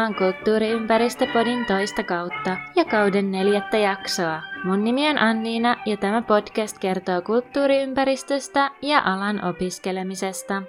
[0.00, 4.42] Kuuntelemaan Kulttuuriympäristöpodin toista kautta ja kauden neljättä jaksoa.
[4.64, 10.62] Mun nimi on Anniina ja tämä podcast kertoo kulttuuriympäristöstä ja alan opiskelemisesta.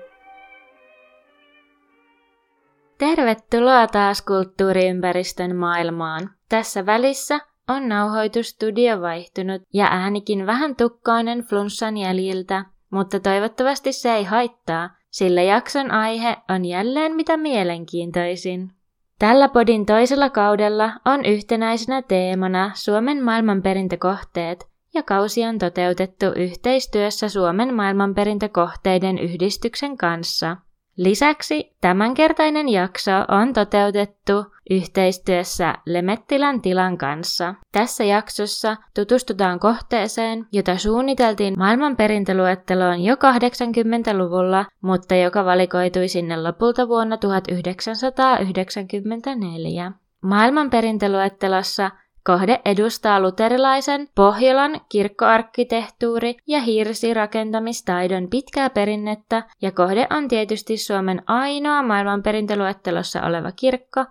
[2.97, 6.29] Tervetuloa taas kulttuuriympäristön maailmaan.
[6.49, 14.23] Tässä välissä on nauhoitustudio vaihtunut ja äänikin vähän tukkainen flunssan jäljiltä, mutta toivottavasti se ei
[14.23, 18.80] haittaa, sillä jakson aihe on jälleen mitä mielenkiintoisin.
[19.21, 27.73] Tällä podin toisella kaudella on yhtenäisenä teemana Suomen maailmanperintökohteet, ja kausi on toteutettu yhteistyössä Suomen
[27.73, 30.57] maailmanperintökohteiden yhdistyksen kanssa–
[31.03, 37.55] Lisäksi tämänkertainen jakso on toteutettu yhteistyössä Lemettilän tilan kanssa.
[37.71, 47.17] Tässä jaksossa tutustutaan kohteeseen, jota suunniteltiin maailmanperintöluetteloon jo 80-luvulla, mutta joka valikoitui sinne lopulta vuonna
[47.17, 49.91] 1994.
[50.21, 51.91] Maailmanperintöluettelossa
[52.23, 61.81] Kohde edustaa luterilaisen Pohjolan kirkkoarkkitehtuuri- ja hirsirakentamista,idon pitkää perinnettä, ja kohde on tietysti Suomen ainoa
[61.83, 64.05] maailmanperintöluettelossa oleva kirkko,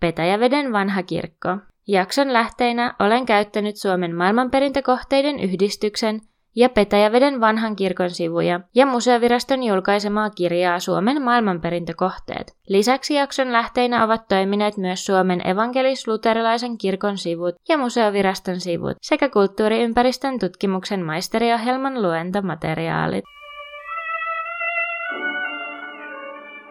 [0.00, 1.48] Petäjäveden vanha kirkko.
[1.88, 6.20] Jakson lähteinä olen käyttänyt Suomen maailmanperintökohteiden yhdistyksen
[6.56, 12.56] ja Petäjäveden vanhan kirkon sivuja ja museoviraston julkaisemaa kirjaa Suomen maailmanperintökohteet.
[12.68, 20.38] Lisäksi jakson lähteinä ovat toimineet myös Suomen evankelis-luterilaisen kirkon sivut ja museoviraston sivut sekä kulttuuriympäristön
[20.38, 23.24] tutkimuksen maisteriohjelman luentomateriaalit.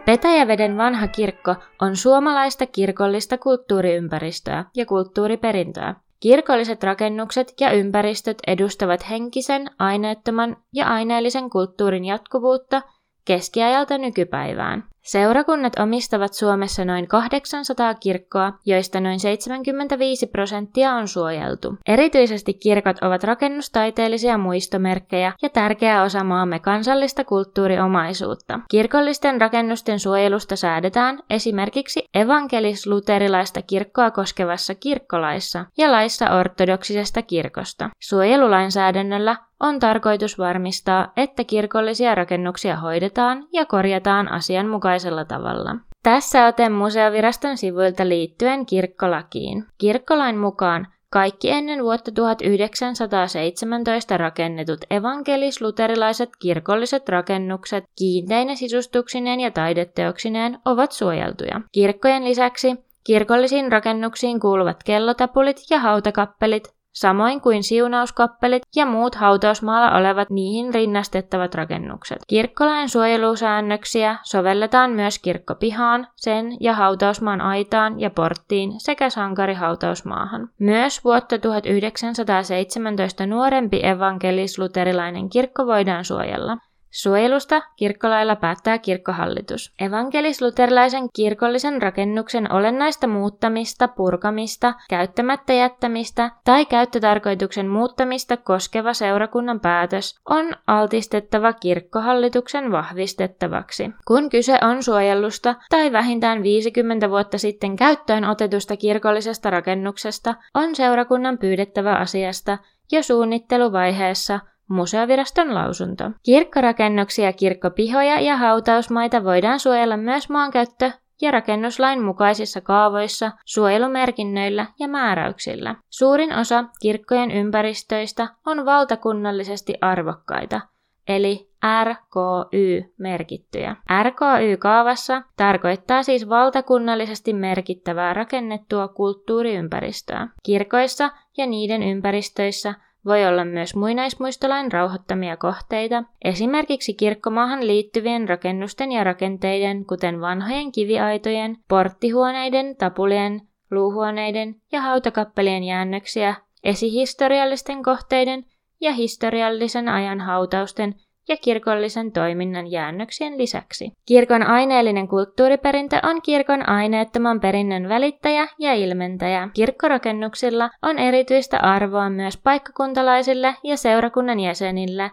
[0.06, 5.94] Petäjäveden vanha kirkko on suomalaista kirkollista kulttuuriympäristöä ja kulttuuriperintöä.
[6.24, 12.82] Kirkolliset rakennukset ja ympäristöt edustavat henkisen, aineettoman ja aineellisen kulttuurin jatkuvuutta
[13.24, 14.84] keskiajalta nykypäivään.
[15.04, 21.74] Seurakunnat omistavat Suomessa noin 800 kirkkoa, joista noin 75 prosenttia on suojeltu.
[21.88, 28.60] Erityisesti kirkot ovat rakennustaiteellisia muistomerkkejä ja tärkeä osa maamme kansallista kulttuuriomaisuutta.
[28.70, 37.90] Kirkollisten rakennusten suojelusta säädetään esimerkiksi evankelis-luterilaista kirkkoa koskevassa kirkkolaissa ja laissa ortodoksisesta kirkosta.
[38.00, 45.76] Suojelulainsäädännöllä on tarkoitus varmistaa, että kirkollisia rakennuksia hoidetaan ja korjataan asianmukaisella tavalla.
[46.02, 49.64] Tässä oten museoviraston sivuilta liittyen kirkkolakiin.
[49.78, 60.92] Kirkkolain mukaan kaikki ennen vuotta 1917 rakennetut evankelis-luterilaiset kirkolliset rakennukset kiinteine sisustuksineen ja taideteoksineen ovat
[60.92, 61.60] suojeltuja.
[61.72, 70.30] Kirkkojen lisäksi kirkollisiin rakennuksiin kuuluvat kellotapulit ja hautakappelit samoin kuin siunauskappelit ja muut hautausmaalla olevat
[70.30, 72.18] niihin rinnastettavat rakennukset.
[72.26, 80.48] Kirkkolain suojelusäännöksiä sovelletaan myös kirkkopihaan, sen ja hautausmaan aitaan ja porttiin sekä sankarihautausmaahan.
[80.58, 86.56] Myös vuotta 1917 nuorempi evankelis-luterilainen kirkko voidaan suojella.
[86.94, 89.74] Suojelusta kirkkolailla päättää kirkkohallitus.
[89.80, 100.56] Evankelis-luterilaisen kirkollisen rakennuksen olennaista muuttamista, purkamista, käyttämättä jättämistä tai käyttötarkoituksen muuttamista koskeva seurakunnan päätös on
[100.66, 103.90] altistettava kirkkohallituksen vahvistettavaksi.
[104.06, 111.38] Kun kyse on suojellusta tai vähintään 50 vuotta sitten käyttöön otetusta kirkollisesta rakennuksesta, on seurakunnan
[111.38, 112.58] pyydettävä asiasta
[112.92, 116.04] jo suunnitteluvaiheessa– Museoviraston lausunto.
[116.22, 120.90] Kirkkorakennuksia, kirkkopihoja ja hautausmaita voidaan suojella myös maankäyttö-
[121.22, 125.74] ja rakennuslain mukaisissa kaavoissa, suojelumerkinnöillä ja määräyksillä.
[125.90, 130.60] Suurin osa kirkkojen ympäristöistä on valtakunnallisesti arvokkaita,
[131.08, 131.50] eli
[131.84, 133.76] RKY-merkittyjä.
[134.02, 140.28] RKY-kaavassa tarkoittaa siis valtakunnallisesti merkittävää rakennettua kulttuuriympäristöä.
[140.42, 142.74] Kirkoissa ja niiden ympäristöissä
[143.06, 151.56] voi olla myös muinaismuistolain rauhoittamia kohteita, esimerkiksi kirkkomaahan liittyvien rakennusten ja rakenteiden, kuten vanhojen kiviaitojen,
[151.68, 153.40] porttihuoneiden, tapulien,
[153.70, 156.34] luuhuoneiden ja hautakappelien jäännöksiä,
[156.64, 158.44] esihistoriallisten kohteiden
[158.80, 160.94] ja historiallisen ajan hautausten
[161.28, 163.92] ja kirkollisen toiminnan jäännöksien lisäksi.
[164.06, 169.48] Kirkon aineellinen kulttuuriperintö on kirkon aineettoman perinnön välittäjä ja ilmentäjä.
[169.54, 175.10] Kirkkorakennuksilla on erityistä arvoa myös paikkakuntalaisille ja seurakunnan jäsenille,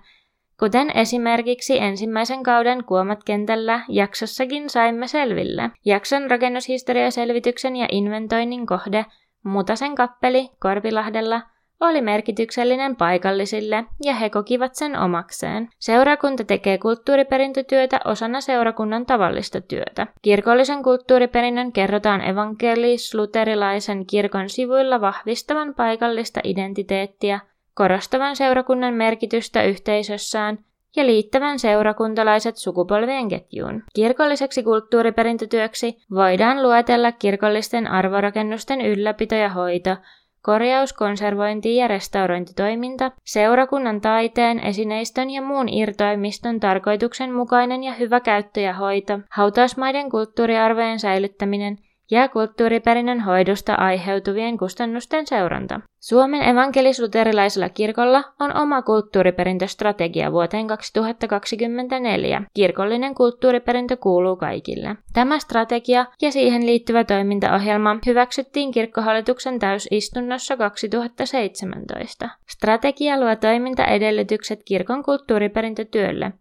[0.59, 5.71] kuten esimerkiksi ensimmäisen kauden Kuomat kentällä jaksossakin saimme selville.
[5.85, 9.05] Jakson rakennushistoriaselvityksen ja inventoinnin kohde
[9.43, 11.41] Mutasen kappeli Korpilahdella
[11.81, 15.69] oli merkityksellinen paikallisille ja he kokivat sen omakseen.
[15.79, 20.07] Seurakunta tekee kulttuuriperintötyötä osana seurakunnan tavallista työtä.
[20.21, 27.39] Kirkollisen kulttuuriperinnön kerrotaan evankelis-luterilaisen kirkon sivuilla vahvistavan paikallista identiteettiä,
[27.73, 30.57] korostavan seurakunnan merkitystä yhteisössään
[30.95, 33.83] ja liittävän seurakuntalaiset sukupolvien ketjuun.
[33.95, 39.97] Kirkolliseksi kulttuuriperintötyöksi voidaan luetella kirkollisten arvorakennusten ylläpito ja hoito,
[40.41, 48.73] korjaus, konservointi ja restaurointitoiminta, seurakunnan taiteen, esineistön ja muun irtoimiston tarkoituksenmukainen ja hyvä käyttö ja
[48.73, 51.77] hoito, hautausmaiden kulttuuriarvojen säilyttäminen–
[52.11, 55.79] ja kulttuuriperinnön hoidosta aiheutuvien kustannusten seuranta.
[55.99, 62.41] Suomen evankelis-luterilaisella kirkolla on oma kulttuuriperintöstrategia vuoteen 2024.
[62.53, 64.95] Kirkollinen kulttuuriperintö kuuluu kaikille.
[65.13, 72.29] Tämä strategia ja siihen liittyvä toimintaohjelma hyväksyttiin kirkkohallituksen täysistunnossa 2017.
[72.49, 76.31] Strategia luo toimintaedellytykset kirkon kulttuuriperintötyölle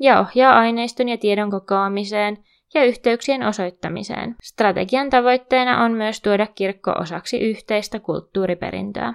[0.00, 2.38] ja ohjaa aineiston ja tiedon kokoamiseen–
[2.74, 4.36] ja yhteyksien osoittamiseen.
[4.42, 9.12] Strategian tavoitteena on myös tuoda kirkko osaksi yhteistä kulttuuriperintöä.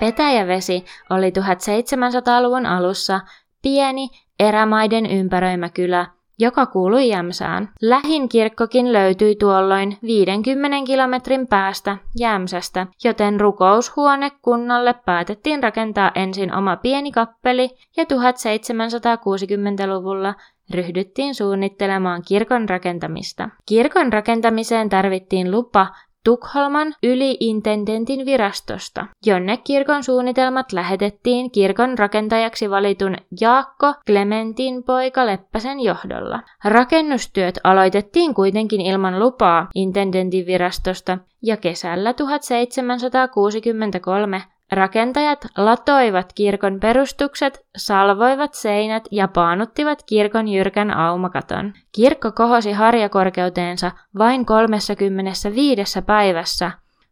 [0.00, 3.20] Petäjävesi oli 1700-luvun alussa
[3.62, 4.08] pieni
[4.40, 6.06] erämaiden ympäröimä kylä,
[6.38, 7.68] joka kuului Jämsään.
[7.82, 16.76] Lähin kirkkokin löytyi tuolloin 50 kilometrin päästä Jämsästä, joten rukoushuone kunnalle päätettiin rakentaa ensin oma
[16.76, 20.34] pieni kappeli ja 1760-luvulla
[20.70, 23.48] ryhdyttiin suunnittelemaan kirkon rakentamista.
[23.66, 25.86] Kirkon rakentamiseen tarvittiin lupa
[26.24, 36.40] Tukholman yliintendentin virastosta, jonne kirkon suunnitelmat lähetettiin kirkon rakentajaksi valitun Jaakko Clementin poika Leppäsen johdolla.
[36.64, 48.54] Rakennustyöt aloitettiin kuitenkin ilman lupaa intendentin virastosta ja kesällä 1763 Rakentajat latoivat kirkon perustukset, salvoivat
[48.54, 51.72] seinät ja paanuttivat kirkon jyrkän aumakaton.
[51.92, 56.70] Kirkko kohosi harjakorkeuteensa vain 35 päivässä,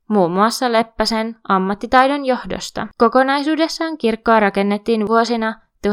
[0.08, 2.86] muun muassa Leppäsen ammattitaidon johdosta.
[2.98, 5.54] Kokonaisuudessaan kirkkoa rakennettiin vuosina
[5.86, 5.92] 1763-1765.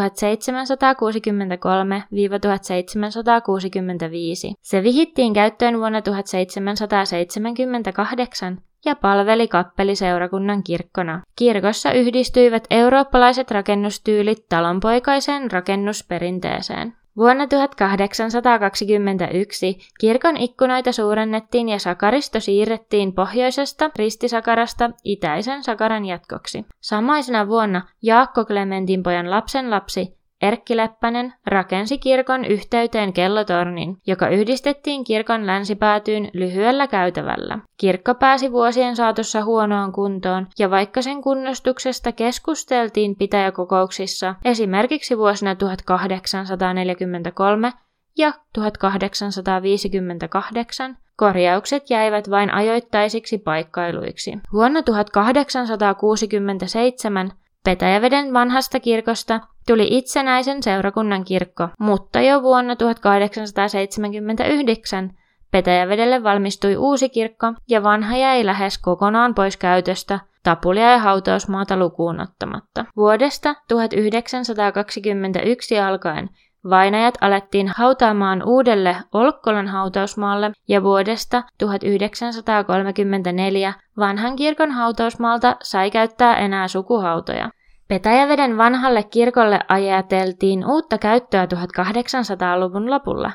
[4.62, 11.22] Se vihittiin käyttöön vuonna 1778 ja palveli kappeliseurakunnan kirkkona.
[11.36, 16.99] Kirkossa yhdistyivät eurooppalaiset rakennustyylit talonpoikaiseen rakennusperinteeseen.
[17.20, 26.66] Vuonna 1821 kirkon ikkunoita suurennettiin ja sakaristo siirrettiin pohjoisesta ristisakarasta itäisen sakaran jatkoksi.
[26.82, 35.04] Samaisena vuonna Jaakko Klementin pojan lapsen lapsi Erkki Leppänen rakensi kirkon yhteyteen kellotornin, joka yhdistettiin
[35.04, 37.60] kirkon länsipäätyyn lyhyellä käytävällä.
[37.78, 47.72] Kirkko pääsi vuosien saatossa huonoon kuntoon, ja vaikka sen kunnostuksesta keskusteltiin pitäjäkokouksissa, esimerkiksi vuosina 1843
[48.18, 54.34] ja 1858, korjaukset jäivät vain ajoittaisiksi paikkailuiksi.
[54.54, 57.32] Vuonna 1867
[57.66, 65.12] Petäjäveden vanhasta kirkosta tuli itsenäisen seurakunnan kirkko, mutta jo vuonna 1879
[65.52, 72.20] Petäjävedelle valmistui uusi kirkko ja vanha jäi lähes kokonaan pois käytöstä, tapulia ja hautausmaata lukuun
[72.20, 72.86] ottamatta.
[72.96, 76.30] Vuodesta 1921 alkaen
[76.70, 86.68] Vainajat alettiin hautaamaan uudelle Olkkolan hautausmaalle ja vuodesta 1934 vanhan kirkon hautausmaalta sai käyttää enää
[86.68, 87.50] sukuhautoja.
[87.90, 93.32] Petäjäveden vanhalle kirkolle ajateltiin uutta käyttöä 1800-luvun lopulla,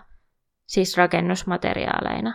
[0.67, 2.35] siis rakennusmateriaaleina.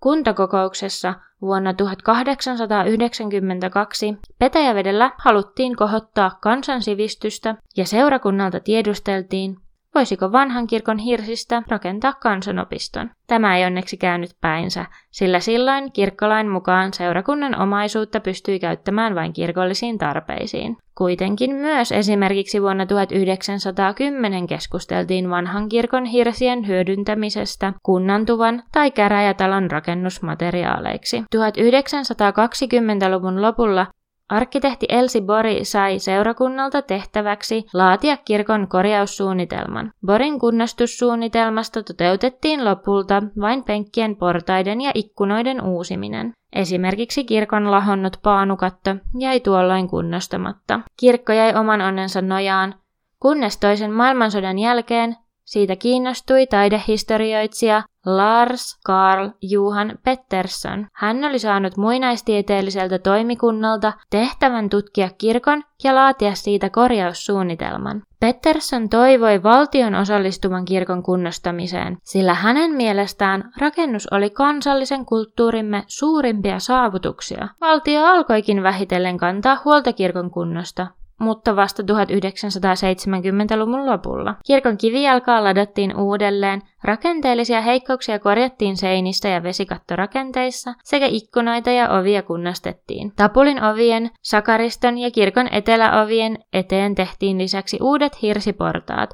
[0.00, 9.56] Kuntakokouksessa vuonna 1892 Petäjävedellä haluttiin kohottaa kansansivistystä ja seurakunnalta tiedusteltiin,
[9.94, 13.10] voisiko vanhan kirkon hirsistä rakentaa kansanopiston.
[13.26, 19.98] Tämä ei onneksi käynyt päinsä, sillä silloin kirkkolain mukaan seurakunnan omaisuutta pystyi käyttämään vain kirkollisiin
[19.98, 20.76] tarpeisiin.
[20.98, 31.20] Kuitenkin myös esimerkiksi vuonna 1910 keskusteltiin vanhan kirkon hirsien hyödyntämisestä kunnantuvan tai käräjätalon rakennusmateriaaleiksi.
[31.20, 33.86] 1920-luvun lopulla
[34.28, 39.90] Arkkitehti Elsi Bori sai seurakunnalta tehtäväksi laatia kirkon korjaussuunnitelman.
[40.06, 46.32] Borin kunnostussuunnitelmasta toteutettiin lopulta vain penkkien portaiden ja ikkunoiden uusiminen.
[46.52, 50.80] Esimerkiksi kirkon lahonnut paanukatto jäi tuolloin kunnostamatta.
[50.96, 52.74] Kirkko jäi oman onnensa nojaan,
[53.20, 55.16] kunnes toisen maailmansodan jälkeen
[55.48, 60.86] siitä kiinnostui taidehistorioitsija Lars Karl Johan Pettersson.
[60.94, 68.02] Hän oli saanut muinaistieteelliseltä toimikunnalta tehtävän tutkia kirkon ja laatia siitä korjaussuunnitelman.
[68.20, 77.48] Pettersson toivoi valtion osallistuvan kirkon kunnostamiseen, sillä hänen mielestään rakennus oli kansallisen kulttuurimme suurimpia saavutuksia.
[77.60, 80.86] Valtio alkoikin vähitellen kantaa huolta kirkon kunnosta,
[81.18, 84.34] mutta vasta 1970-luvun lopulla.
[84.46, 93.12] Kirkon kivijalkaa ladattiin uudelleen, rakenteellisia heikkouksia korjattiin seinistä ja vesikattorakenteissa sekä ikkunoita ja ovia kunnostettiin.
[93.16, 99.10] Tapulin ovien, sakariston ja kirkon eteläovien eteen tehtiin lisäksi uudet hirsiportaat,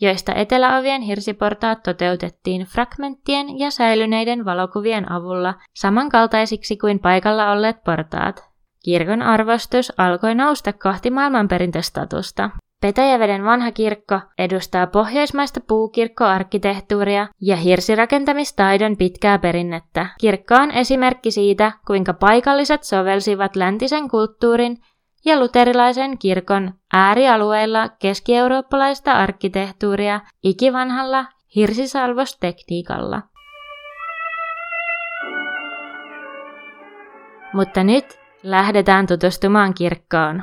[0.00, 8.53] joista eteläovien hirsiportaat toteutettiin fragmenttien ja säilyneiden valokuvien avulla samankaltaisiksi kuin paikalla olleet portaat,
[8.84, 12.50] Kirkon arvostus alkoi nousta kohti maailmanperintöstatusta.
[12.80, 20.06] Petäjäveden vanha kirkko edustaa pohjoismaista puukirkkoarkkitehtuuria ja hirsirakentamistaidon pitkää perinnettä.
[20.20, 24.76] Kirkko on esimerkki siitä, kuinka paikalliset sovelsivat läntisen kulttuurin
[25.24, 31.24] ja luterilaisen kirkon äärialueilla keski-eurooppalaista arkkitehtuuria ikivanhalla
[31.56, 33.22] hirsisalvostekniikalla.
[37.52, 40.42] Mutta nyt Lähdetään tutustumaan kirkkoon.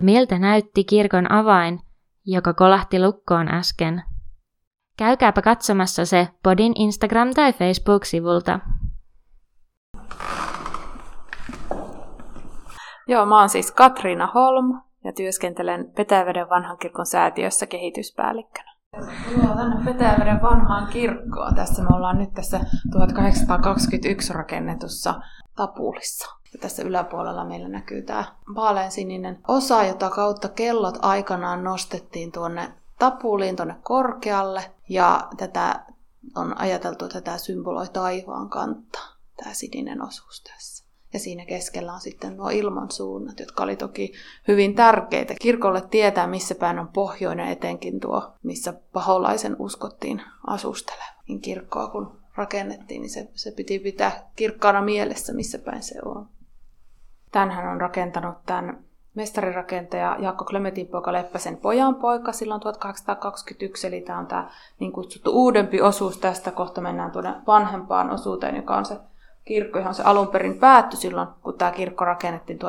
[0.00, 1.80] Miltä näytti kirkon avain,
[2.26, 4.02] joka kolahti lukkoon äsken?
[4.98, 8.60] Käykääpä katsomassa se Podin Instagram- tai Facebook-sivulta.
[13.08, 18.74] Joo, mä oon siis Katriina Holm ja työskentelen Petäjäveden vanhan kirkon säätiössä kehityspäällikkönä.
[18.90, 21.54] Tervetuloa tänne Petäjäveden vanhaan kirkkoon.
[21.54, 22.60] Tässä me ollaan nyt tässä
[22.92, 25.14] 1821 rakennetussa
[25.56, 26.36] tapulissa.
[26.52, 28.24] Ja tässä yläpuolella meillä näkyy tämä
[28.54, 35.84] vaaleansininen osa, jota kautta kellot aikanaan nostettiin tuonne tapuliin tuonne korkealle ja tätä
[36.36, 38.98] on ajateltu, että tämä symboloi taivaan kantta,
[39.36, 40.88] tämä sininen osuus tässä.
[41.12, 44.12] Ja siinä keskellä on sitten nuo ilmansuunnat, jotka oli toki
[44.48, 45.34] hyvin tärkeitä.
[45.40, 51.14] Kirkolle tietää, missä päin on pohjoinen, etenkin tuo, missä paholaisen uskottiin asustelevan.
[51.28, 56.28] Niin kirkkoa kun rakennettiin, niin se, se piti pitää kirkkaana mielessä, missä päin se on.
[57.32, 58.84] Tänhän on rakentanut tämän
[59.18, 65.30] mestarirakentaja Jaakko Klemetin poika Leppäsen pojan poika silloin 1821, eli tämä on tämä niin kutsuttu
[65.30, 68.96] uudempi osuus tästä, kohta mennään tuonne vanhempaan osuuteen, joka on se
[69.44, 72.64] kirkko, johon se alun perin päättyi silloin, kun tämä kirkko rakennettiin 1763-65.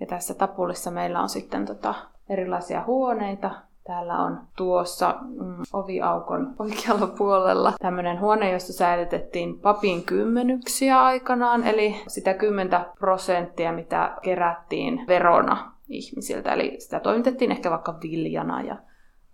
[0.00, 1.94] Ja tässä tapulissa meillä on sitten tota
[2.28, 3.50] erilaisia huoneita,
[3.84, 11.96] Täällä on tuossa mm, oviaukon oikealla puolella tämmöinen huone, jossa säilytettiin papin kymmenyksiä aikanaan, eli
[12.08, 16.52] sitä 10 prosenttia, mitä kerättiin verona ihmisiltä.
[16.52, 18.76] Eli sitä toimitettiin ehkä vaikka viljana ja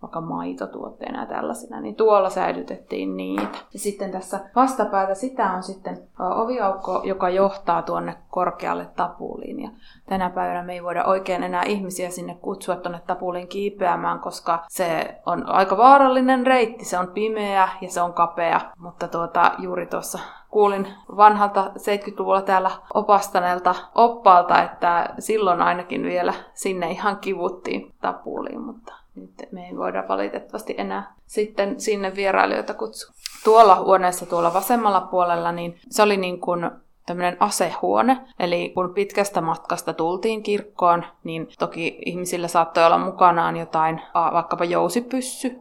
[0.01, 3.57] vaikka maitotuotteena ja tällaisina, niin tuolla säilytettiin niitä.
[3.73, 9.59] Ja sitten tässä vastapäätä sitä on sitten oviaukko, joka johtaa tuonne korkealle tapuliin.
[9.63, 9.69] Ja
[10.09, 15.21] tänä päivänä me ei voida oikein enää ihmisiä sinne kutsua tuonne tapuliin kiipeämään, koska se
[15.25, 16.85] on aika vaarallinen reitti.
[16.85, 20.87] Se on pimeä ja se on kapea, mutta tuota, juuri tuossa kuulin
[21.17, 29.51] vanhalta 70-luvulla täällä opastaneelta oppaalta, että silloin ainakin vielä sinne ihan kivuttiin tapuliin, mutta nyt
[29.51, 33.13] me ei voida valitettavasti enää sitten sinne vierailijoita kutsua.
[33.43, 36.71] Tuolla huoneessa tuolla vasemmalla puolella, niin se oli niin kuin
[37.05, 38.17] tämmöinen asehuone.
[38.39, 44.01] Eli kun pitkästä matkasta tultiin kirkkoon, niin toki ihmisillä saattoi olla mukanaan jotain,
[44.33, 45.59] vaikkapa jousipyssy.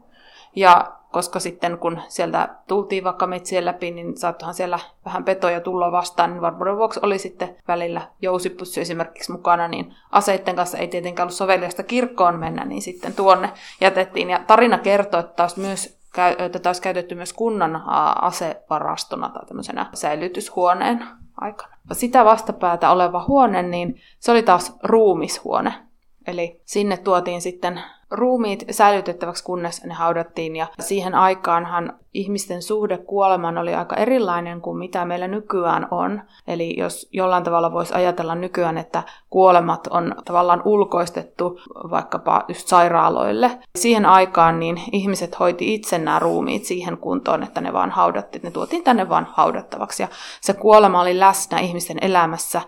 [0.57, 5.93] Ja koska sitten kun sieltä tultiin vaikka metsien läpi, niin saattohan siellä vähän petoja tulla
[5.93, 11.25] vastaan, niin varmuuden vuoksi oli sitten välillä jousipyssy esimerkiksi mukana, niin aseitten kanssa ei tietenkään
[11.25, 14.31] ollut sovellista kirkkoon mennä, niin sitten tuonne jätettiin.
[14.31, 15.99] Ja tarina kertoo, että taas myös
[16.53, 17.83] tätä olisi käytetty myös kunnan
[18.23, 21.05] asevarastona tai tämmöisenä säilytyshuoneen
[21.41, 21.77] aikana.
[21.93, 25.75] Sitä vastapäätä oleva huone, niin se oli taas ruumishuone.
[26.27, 27.81] Eli sinne tuotiin sitten
[28.11, 30.57] ruumiit säilytettäväksi, kunnes ne haudattiin.
[30.57, 36.23] Ja siihen aikaanhan ihmisten suhde kuolemaan oli aika erilainen kuin mitä meillä nykyään on.
[36.47, 43.59] Eli jos jollain tavalla voisi ajatella nykyään, että kuolemat on tavallaan ulkoistettu vaikkapa just sairaaloille.
[43.79, 48.51] Siihen aikaan niin ihmiset hoiti itse nämä ruumiit siihen kuntoon, että ne vaan haudattiin, ne
[48.51, 50.03] tuotiin tänne vaan haudattavaksi.
[50.03, 50.09] Ja
[50.41, 52.63] se kuolema oli läsnä ihmisten elämässä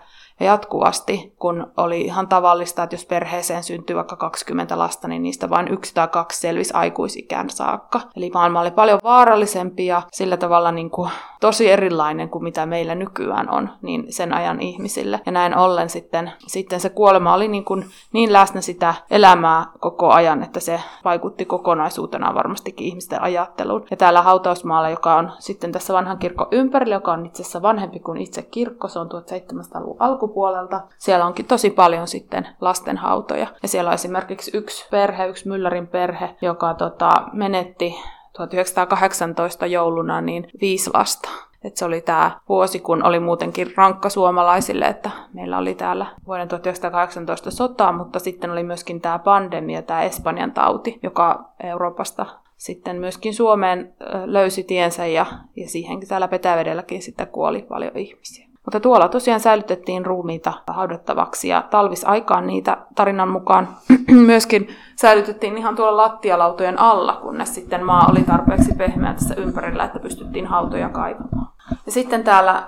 [0.45, 5.67] jatkuvasti, kun oli ihan tavallista, että jos perheeseen syntyy vaikka 20 lasta, niin niistä vain
[5.67, 8.01] yksi tai kaksi selvisi aikuisikään saakka.
[8.15, 11.09] Eli maailma oli paljon vaarallisempi ja sillä tavalla niin kuin
[11.41, 15.21] tosi erilainen kuin mitä meillä nykyään on niin sen ajan ihmisille.
[15.25, 20.09] Ja näin ollen sitten, sitten se kuolema oli niin, kuin niin läsnä sitä elämää koko
[20.11, 23.85] ajan, että se vaikutti kokonaisuutena varmastikin ihmisten ajatteluun.
[23.91, 27.99] Ja täällä hautausmaalla, joka on sitten tässä vanhan kirkon ympärillä, joka on itse asiassa vanhempi
[27.99, 29.95] kuin itse kirkko, se on 1700-luvun
[30.29, 30.81] alkupuolelta.
[30.97, 33.47] Siellä onkin tosi paljon sitten lastenhautoja.
[33.61, 37.95] Ja siellä on esimerkiksi yksi perhe, yksi Myllärin perhe, joka tota, menetti
[38.33, 41.29] 1918 jouluna niin viisi lasta.
[41.63, 46.47] Et se oli tämä vuosi, kun oli muutenkin rankka suomalaisille, että meillä oli täällä vuoden
[46.47, 52.25] 1918 sota, mutta sitten oli myöskin tämä pandemia, tämä Espanjan tauti, joka Euroopasta
[52.57, 53.93] sitten myöskin Suomeen
[54.25, 58.48] löysi tiensä ja, ja siihen täällä Petävedelläkin sitten kuoli paljon ihmisiä.
[58.69, 63.67] Mutta tuolla tosiaan säilytettiin ruumiita haudattavaksi ja talvisaikaan niitä tarinan mukaan
[64.31, 69.99] myöskin säilytettiin ihan tuolla lattialautojen alla, kunnes sitten maa oli tarpeeksi pehmeä tässä ympärillä, että
[69.99, 71.51] pystyttiin hautoja kaivamaan.
[71.85, 72.63] Ja sitten täällä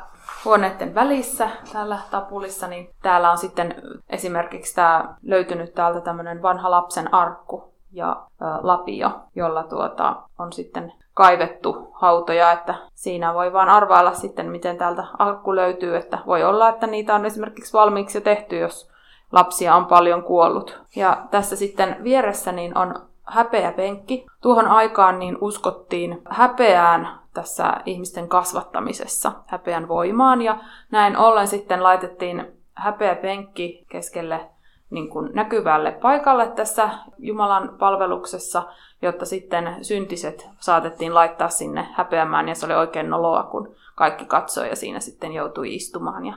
[0.45, 3.75] huoneiden välissä täällä tapulissa, niin täällä on sitten
[4.09, 8.09] esimerkiksi tämä löytynyt täältä tämmöinen vanha lapsen arkku ja
[8.41, 14.77] ä, lapio, jolla tuota, on sitten kaivettu hautoja, että siinä voi vaan arvailla sitten, miten
[14.77, 18.91] täältä arkku löytyy, että voi olla, että niitä on esimerkiksi valmiiksi jo tehty, jos
[19.31, 20.81] lapsia on paljon kuollut.
[20.95, 24.25] Ja tässä sitten vieressä niin on häpeäpenkki.
[24.41, 30.57] Tuohon aikaan niin uskottiin häpeään tässä ihmisten kasvattamisessa, häpeän voimaan, ja
[30.91, 34.49] näin ollen sitten laitettiin häpeäpenkki keskelle
[34.91, 38.63] niin kuin näkyvälle paikalle tässä Jumalan palveluksessa,
[39.01, 44.69] jotta sitten syntiset saatettiin laittaa sinne häpeämään, ja se oli oikein noloa, kun kaikki katsoi
[44.69, 46.25] ja siinä sitten joutui istumaan.
[46.25, 46.33] Ja,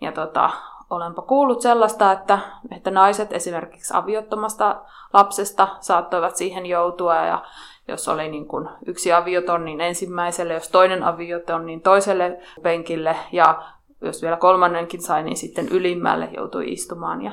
[0.00, 0.50] ja tota,
[0.90, 2.38] olenpa kuullut sellaista, että,
[2.76, 7.42] että naiset esimerkiksi aviottomasta lapsesta saattoivat siihen joutua, ja
[7.88, 13.62] jos oli niin kuin yksi avioton, niin ensimmäiselle, jos toinen avioton, niin toiselle penkille, ja
[14.00, 17.22] jos vielä kolmannenkin sai, niin sitten ylimmälle joutui istumaan.
[17.22, 17.32] Ja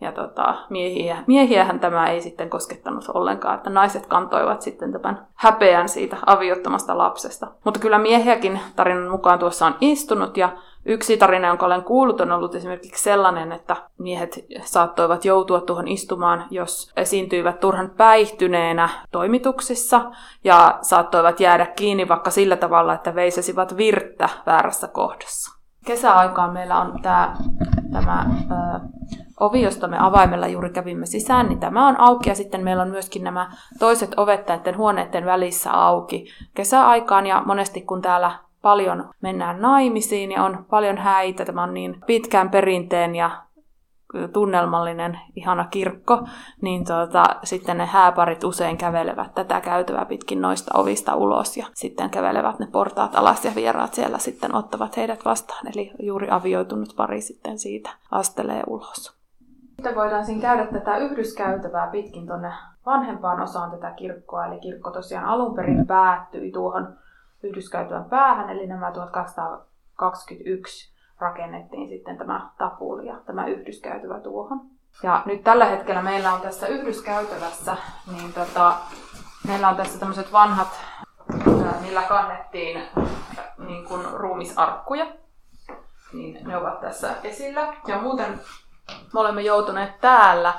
[0.00, 5.88] ja tota, miehiä, miehiähän tämä ei sitten koskettanut ollenkaan, että naiset kantoivat sitten tämän häpeän
[5.88, 7.46] siitä aviottomasta lapsesta.
[7.64, 12.32] Mutta kyllä miehiäkin tarinan mukaan tuossa on istunut ja Yksi tarina, jonka olen kuullut, on
[12.32, 20.10] ollut esimerkiksi sellainen, että miehet saattoivat joutua tuohon istumaan, jos esiintyivät turhan päihtyneenä toimituksissa
[20.44, 25.60] ja saattoivat jäädä kiinni vaikka sillä tavalla, että veisesivat virttä väärässä kohdassa.
[25.86, 27.36] Kesäaikaan meillä on tämä,
[27.92, 28.80] tämä ö,
[29.40, 32.90] ovi, josta me avaimella juuri kävimme sisään, niin tämä on auki ja sitten meillä on
[32.90, 39.60] myöskin nämä toiset ovet näiden huoneiden välissä auki kesäaikaan ja monesti kun täällä paljon mennään
[39.60, 43.30] naimisiin ja on paljon häitä, tämä on niin pitkään perinteen ja
[44.32, 46.18] tunnelmallinen, ihana kirkko,
[46.60, 52.10] niin tuota, sitten ne hääparit usein kävelevät tätä käytävää pitkin noista ovista ulos ja sitten
[52.10, 55.66] kävelevät ne portaat alas ja vieraat siellä sitten ottavat heidät vastaan.
[55.74, 59.13] Eli juuri avioitunut pari sitten siitä astelee ulos.
[59.84, 62.52] Sitten voidaan siinä käydä tätä yhdyskäytävää pitkin tuonne
[62.86, 64.46] vanhempaan osaan tätä kirkkoa.
[64.46, 66.98] Eli kirkko tosiaan alun perin päättyi tuohon
[67.42, 74.60] yhdyskäytävän päähän, eli nämä 1221 rakennettiin sitten tämä tapuli ja tämä yhdyskäytävä tuohon.
[75.02, 77.76] Ja nyt tällä hetkellä meillä on tässä yhdyskäytävässä,
[78.16, 78.74] niin tota,
[79.46, 80.80] meillä on tässä tämmöiset vanhat,
[81.80, 82.82] millä kannettiin
[83.58, 85.06] niin kuin ruumisarkkuja.
[86.12, 87.74] Niin ne ovat tässä esillä.
[87.86, 88.40] Ja muuten
[89.14, 90.54] me olemme joutuneet täällä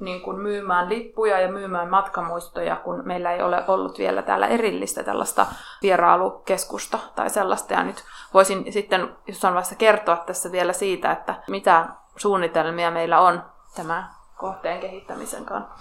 [0.00, 5.02] niin kuin myymään lippuja ja myymään matkamuistoja, kun meillä ei ole ollut vielä täällä erillistä
[5.02, 5.46] tällaista
[5.82, 7.74] vierailukeskusta tai sellaista.
[7.74, 13.42] Ja nyt voisin sitten jossain vaiheessa kertoa tässä vielä siitä, että mitä suunnitelmia meillä on
[13.76, 15.74] tämä kohteen kehittämisen kanssa.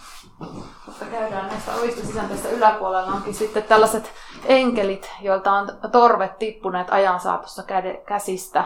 [0.85, 2.29] Mutta käydään näistä ovista sisään.
[2.29, 4.11] Tässä yläpuolella onkin sitten tällaiset
[4.45, 7.63] enkelit, joilta on torvet tippuneet ajan saatossa
[8.07, 8.63] käsistä.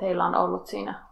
[0.00, 1.11] Teillä on ollut siinä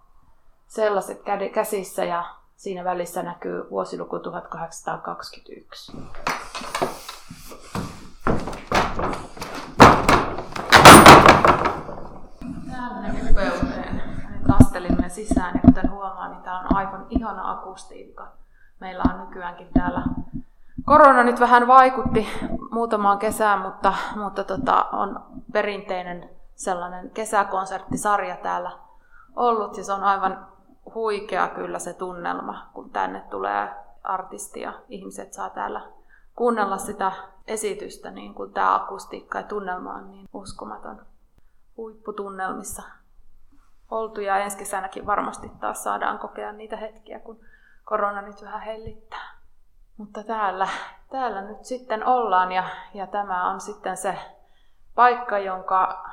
[0.70, 2.24] sellaiset käsissä ja
[2.60, 5.92] Siinä välissä näkyy vuosiluku 1821.
[12.70, 14.02] Täällä näkyy pöyteen.
[14.46, 18.28] Kastelimme sisään ja kuten huomaa, niin täällä on aivan ihana akustiikka.
[18.80, 20.02] Meillä on nykyäänkin täällä
[20.84, 22.28] Korona nyt vähän vaikutti
[22.70, 28.70] muutamaan kesään, mutta, mutta tota, on perinteinen sellainen kesäkonserttisarja täällä
[29.36, 30.49] ollut ja se on aivan
[30.94, 33.68] huikea kyllä se tunnelma, kun tänne tulee
[34.02, 35.80] artisti ja ihmiset saa täällä
[36.36, 37.12] kuunnella sitä
[37.46, 41.06] esitystä, niin kuin tämä akustiikka ja tunnelma on niin uskomaton
[41.76, 42.82] huipputunnelmissa
[43.90, 47.40] oltu ja ensi kesänäkin varmasti taas saadaan kokea niitä hetkiä, kun
[47.84, 49.30] korona nyt vähän hellittää.
[49.96, 50.68] Mutta täällä,
[51.10, 54.18] täällä nyt sitten ollaan ja, ja tämä on sitten se
[54.94, 56.09] paikka, jonka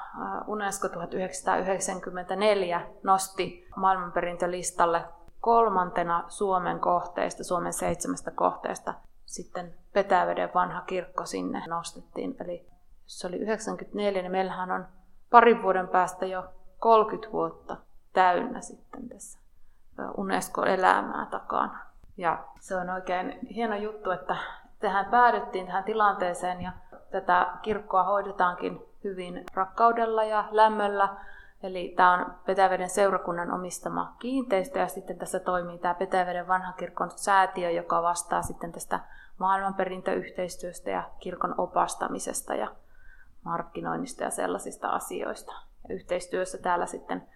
[0.48, 5.06] UNESCO 1994 nosti maailmanperintölistalle
[5.42, 8.94] kolmantena Suomen kohteista, Suomen seitsemästä kohteesta.
[9.26, 12.36] Sitten Petäveden vanha kirkko sinne nostettiin.
[12.40, 12.68] Eli
[13.06, 14.86] se oli 94, niin meillähän on
[15.30, 16.44] parin vuoden päästä jo
[16.80, 17.78] 30 vuotta
[18.14, 19.40] täynnä sitten tässä
[20.18, 21.80] UNESCO-elämää takana.
[22.18, 24.36] Ja se on oikein hieno juttu, että
[24.80, 26.72] tähän päädyttiin tähän tilanteeseen ja
[27.12, 31.10] tätä kirkkoa hoidetaankin hyvin rakkaudella ja lämmöllä.
[31.64, 37.12] Eli tämä on Petäveden seurakunnan omistama kiinteistö ja sitten tässä toimii tämä Petäveden vanha kirkon
[37.16, 39.00] säätiö, joka vastaa sitten tästä
[39.38, 42.68] maailmanperintöyhteistyöstä ja kirkon opastamisesta ja
[43.44, 45.54] markkinoinnista ja sellaisista asioista.
[45.90, 47.28] Ja yhteistyössä täällä sitten,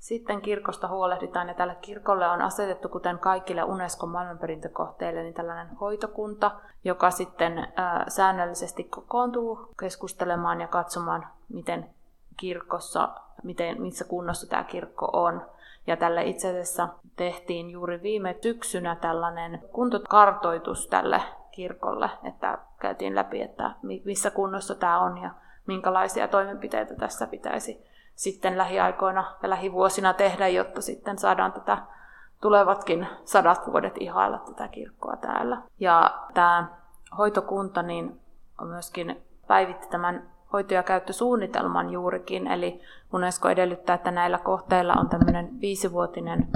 [0.00, 6.50] sitten kirkosta huolehditaan ja tälle kirkolle on asetettu, kuten kaikille Unescon maailmanperintökohteille, niin tällainen hoitokunta,
[6.84, 11.90] joka sitten ää, säännöllisesti kokoontuu keskustelemaan ja katsomaan, miten
[12.36, 13.08] kirkossa,
[13.42, 15.46] miten, missä kunnossa tämä kirkko on.
[15.86, 23.42] Ja tälle itse asiassa tehtiin juuri viime syksynä tällainen kuntokartoitus tälle kirkolle, että käytiin läpi,
[23.42, 23.70] että
[24.04, 25.30] missä kunnossa tämä on ja
[25.66, 27.89] minkälaisia toimenpiteitä tässä pitäisi
[28.20, 31.78] sitten lähiaikoina ja lähivuosina tehdä, jotta sitten saadaan tätä
[32.40, 35.62] tulevatkin sadat vuodet ihailla tätä kirkkoa täällä.
[35.78, 36.66] Ja tämä
[37.18, 38.20] hoitokunta niin
[38.58, 42.80] on myöskin päivitti tämän hoito- ja käyttösuunnitelman juurikin, eli
[43.12, 46.48] UNESCO edellyttää, että näillä kohteilla on tämmöinen viisivuotinen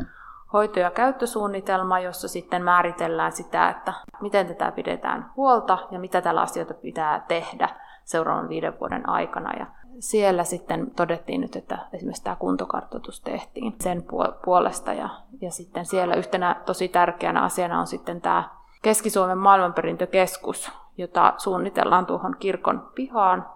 [0.53, 6.40] hoito- ja käyttösuunnitelma, jossa sitten määritellään sitä, että miten tätä pidetään huolta ja mitä tällä
[6.40, 7.68] asioita pitää tehdä
[8.05, 9.53] seuraavan viiden vuoden aikana.
[9.59, 9.66] Ja
[9.99, 14.05] siellä sitten todettiin nyt, että esimerkiksi tämä kuntokartoitus tehtiin sen
[14.45, 14.93] puolesta.
[14.93, 15.09] Ja,
[15.41, 18.49] ja sitten siellä yhtenä tosi tärkeänä asiana on sitten tämä
[18.83, 23.47] Keski-Suomen maailmanperintökeskus, jota suunnitellaan tuohon kirkon pihaan,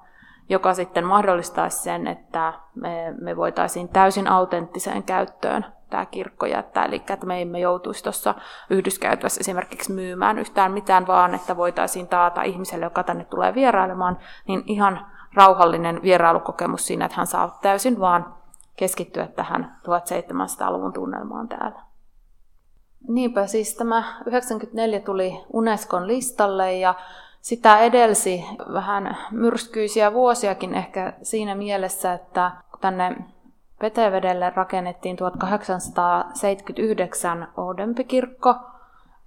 [0.49, 6.85] joka sitten mahdollistaisi sen, että me, me voitaisiin täysin autenttiseen käyttöön tämä kirkko jättää.
[6.85, 8.35] Eli että me emme joutuisi tuossa
[8.71, 14.63] yhdyskäytössä esimerkiksi myymään yhtään mitään, vaan että voitaisiin taata ihmiselle, joka tänne tulee vierailemaan, niin
[14.67, 15.07] ihan
[15.39, 18.35] rauhallinen vierailukokemus siinä, että hän saa täysin vaan
[18.77, 21.81] keskittyä tähän 1700-luvun tunnelmaan täällä.
[23.09, 26.95] Niinpä siis tämä 94 tuli Unescon listalle ja
[27.41, 33.17] sitä edelsi vähän myrskyisiä vuosiakin ehkä siinä mielessä, että tänne
[33.81, 38.55] Petevedelle rakennettiin 1879 Oudempi-kirkko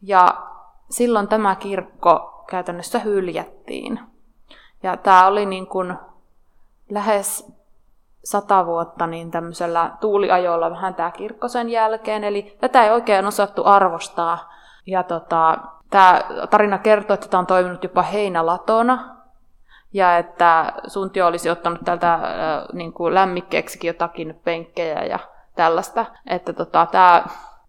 [0.02, 0.48] ja
[0.90, 4.11] silloin tämä kirkko käytännössä hyljättiin.
[4.84, 5.94] Ja tämä oli niin kuin
[6.90, 7.54] lähes
[8.24, 13.66] sata vuotta niin tämmöisellä tuuliajolla vähän tämä kirkko sen jälkeen, eli tätä ei oikein osattu
[13.66, 14.52] arvostaa.
[14.86, 15.58] Ja tota,
[15.90, 19.16] tämä tarina kertoo, että tämä on toiminut jopa heinälatona,
[19.94, 22.22] ja että Suntio olisi ottanut tältä äh,
[22.74, 25.20] niin kuin lämmikkeeksikin jotakin penkkejä ja
[25.56, 26.06] tällaista.
[26.28, 27.24] Että tota, tämä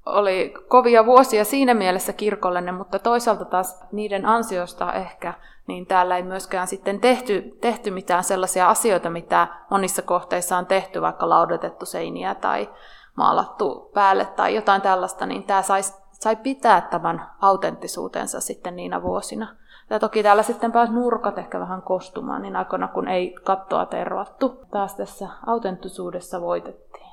[0.06, 5.34] oli kovia vuosia siinä mielessä kirkollinen, mutta toisaalta taas niiden ansiosta ehkä,
[5.66, 11.00] niin täällä ei myöskään sitten tehty, tehty mitään sellaisia asioita, mitä monissa kohteissa on tehty,
[11.00, 12.68] vaikka laudotettu seiniä tai
[13.16, 15.80] maalattu päälle tai jotain tällaista, niin tämä sai,
[16.12, 19.56] sai pitää tämän autenttisuutensa sitten niinä vuosina.
[19.90, 24.60] Ja toki täällä sitten pääsi nurkat ehkä vähän kostumaan, niin aikana kun ei kattoa tervattu.
[24.70, 27.12] Taas tässä autenttisuudessa voitettiin.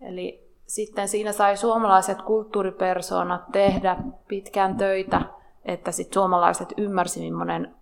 [0.00, 0.41] Eli
[0.72, 3.96] sitten siinä sai suomalaiset kulttuuripersoonat tehdä
[4.28, 5.22] pitkään töitä,
[5.64, 7.74] että sitten suomalaiset ymmärsi, millainen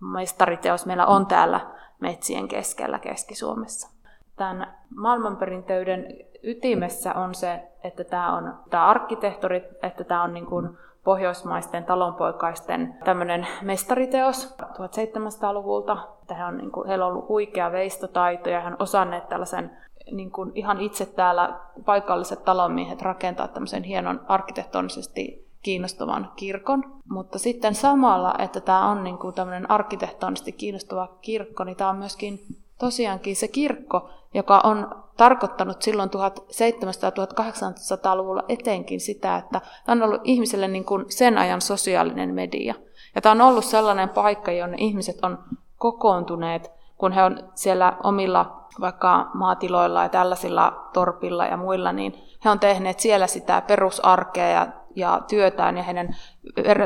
[0.00, 1.60] mestariteos meillä on täällä
[2.00, 3.88] metsien keskellä Keski-Suomessa.
[4.36, 6.06] Tämän maailmanperintöyden
[6.42, 12.94] ytimessä on se, että tämä on tämä arkkitehtori, että tämä on niin kuin pohjoismaisten talonpoikaisten
[13.04, 16.08] tämmöinen mestariteos 1700-luvulta.
[16.22, 19.70] Että on, niin kuin, heillä on ollut huikea veistotaito ja he on osanneet tällaisen
[20.10, 26.84] niin kuin ihan itse täällä paikalliset talonmiehet rakentaa tämmöisen hienon arkkitehtonisesti kiinnostavan kirkon.
[27.10, 31.96] Mutta sitten samalla, että tämä on niin kuin tämmöinen arkkitehtonisesti kiinnostava kirkko, niin tämä on
[31.96, 32.40] myöskin
[32.78, 40.68] tosiaankin se kirkko, joka on tarkoittanut silloin 1700-1800-luvulla etenkin sitä, että tämä on ollut ihmiselle
[40.68, 42.74] niin kuin sen ajan sosiaalinen media.
[43.14, 45.38] Ja tämä on ollut sellainen paikka, jonne ihmiset on
[45.78, 46.70] kokoontuneet,
[47.02, 52.60] kun he on siellä omilla vaikka maatiloilla ja tällaisilla torpilla ja muilla, niin he on
[52.60, 56.16] tehneet siellä sitä perusarkea ja, ja työtään ja heidän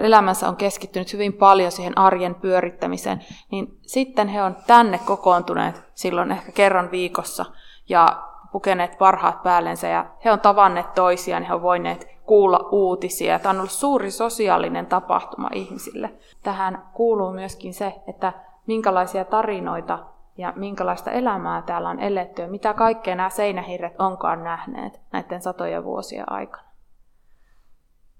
[0.03, 6.33] elämänsä on keskittynyt hyvin paljon siihen arjen pyörittämiseen, niin sitten he on tänne kokoontuneet silloin
[6.33, 7.45] ehkä kerran viikossa
[7.89, 13.39] ja pukeneet parhaat päällensä ja he on tavanneet toisiaan ja he on voineet kuulla uutisia.
[13.39, 16.11] Tämä on ollut suuri sosiaalinen tapahtuma ihmisille.
[16.43, 18.33] Tähän kuuluu myöskin se, että
[18.67, 19.99] minkälaisia tarinoita
[20.39, 25.85] ja minkälaista elämää täällä on eletty ja mitä kaikkea nämä seinähirret onkaan nähneet näiden satojen
[25.85, 26.67] vuosien aikana.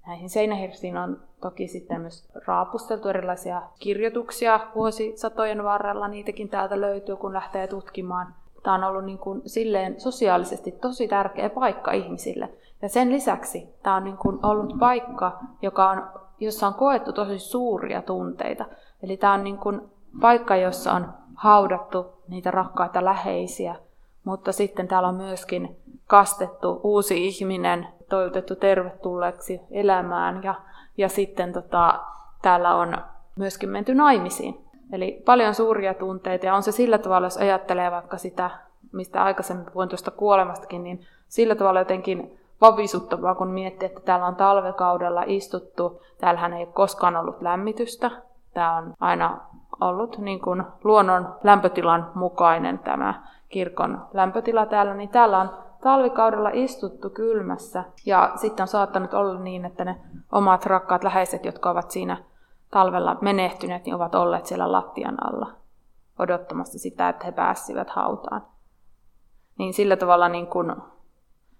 [0.07, 6.07] Näihin seinähirsiin on toki sitten myös raapusteltu erilaisia kirjoituksia vuosisatojen varrella.
[6.07, 8.35] Niitäkin täältä löytyy, kun lähtee tutkimaan.
[8.63, 12.49] Tämä on ollut niin kuin silleen sosiaalisesti tosi tärkeä paikka ihmisille.
[12.81, 16.03] Ja sen lisäksi tämä on niin kuin ollut paikka, joka on,
[16.39, 18.65] jossa on koettu tosi suuria tunteita.
[19.03, 19.81] Eli tämä on niin kuin
[20.21, 23.75] paikka, jossa on haudattu niitä rakkaita läheisiä,
[24.23, 25.77] mutta sitten täällä on myöskin
[26.07, 30.55] kastettu uusi ihminen, toivotettu tervetulleeksi elämään ja,
[30.97, 31.99] ja sitten tota,
[32.41, 32.97] täällä on
[33.35, 34.65] myöskin menty naimisiin.
[34.91, 38.51] Eli paljon suuria tunteita ja on se sillä tavalla, jos ajattelee vaikka sitä,
[38.91, 44.35] mistä aikaisemmin puhuin tuosta kuolemastakin, niin sillä tavalla jotenkin vavisuttavaa, kun miettii, että täällä on
[44.35, 48.11] talvekaudella istuttu, täällähän ei ole koskaan ollut lämmitystä,
[48.53, 49.39] tämä on aina
[49.81, 55.49] ollut niin kuin luonnon lämpötilan mukainen tämä kirkon lämpötila täällä, niin täällä on
[55.83, 59.97] talvikaudella istuttu kylmässä ja sitten on saattanut olla niin, että ne
[60.31, 62.17] omat rakkaat läheiset, jotka ovat siinä
[62.71, 65.51] talvella menehtyneet, niin ovat olleet siellä lattian alla
[66.19, 68.41] odottamassa sitä, että he pääsivät hautaan.
[69.57, 70.75] Niin sillä tavalla niin kuin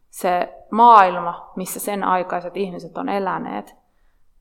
[0.10, 3.75] se maailma, missä sen aikaiset ihmiset on eläneet,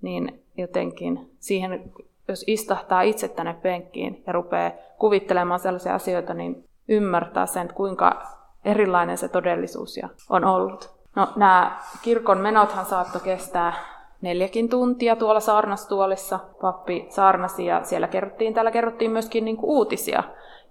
[0.03, 1.93] niin jotenkin siihen,
[2.29, 8.23] jos istahtaa itse tänne penkkiin ja rupeaa kuvittelemaan sellaisia asioita, niin ymmärtää sen, kuinka
[8.65, 10.97] erilainen se todellisuus on ollut.
[11.17, 13.73] No, nämä kirkon menothan saattoi kestää
[14.21, 16.39] neljäkin tuntia tuolla saarnastuolissa.
[16.61, 20.23] Pappi saarnasi ja siellä kerrottiin, täällä kerrottiin myöskin niin kuin uutisia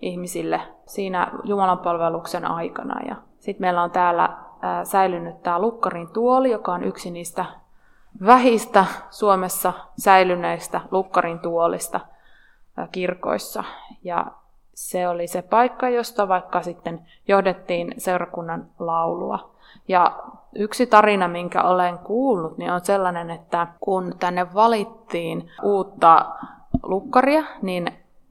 [0.02, 3.02] ihmisille siinä Jumalan palveluksen aikana.
[3.08, 4.38] Ja sitten meillä on täällä
[4.84, 7.46] säilynyt tämä Lukkarin tuoli, joka on yksi niistä
[8.26, 12.00] vähistä Suomessa säilyneistä Lukkarin tuolista
[12.92, 13.64] kirkoissa.
[14.04, 14.26] Ja
[14.74, 19.56] se oli se paikka, josta vaikka sitten johdettiin seurakunnan laulua.
[19.88, 20.20] Ja
[20.56, 26.26] yksi tarina, minkä olen kuullut, niin on sellainen, että kun tänne valittiin uutta
[26.84, 27.88] lukkaria, niin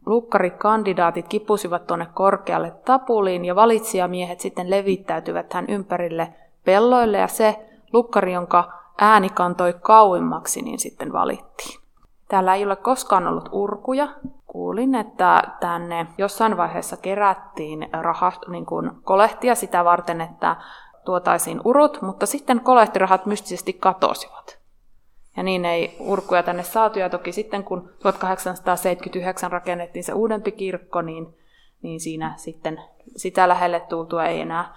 [0.07, 8.33] lukkarikandidaatit kipusivat tuonne korkealle tapuliin ja valitsijamiehet sitten levittäytyvät hän ympärille pelloille ja se lukkari,
[8.33, 11.81] jonka ääni kantoi kauimmaksi, niin sitten valittiin.
[12.29, 14.09] Täällä ei ole koskaan ollut urkuja.
[14.47, 20.57] Kuulin, että tänne jossain vaiheessa kerättiin rahaa, niin kuin kolehtia sitä varten, että
[21.05, 24.59] tuotaisiin urut, mutta sitten kolehtirahat mystisesti katosivat.
[25.37, 26.99] Ja niin ei urkuja tänne saatu.
[26.99, 31.39] Ja toki sitten kun 1879 rakennettiin se uudempi kirkko, niin,
[31.83, 32.81] niin siinä sitten
[33.17, 34.75] sitä lähelle tultua ei enää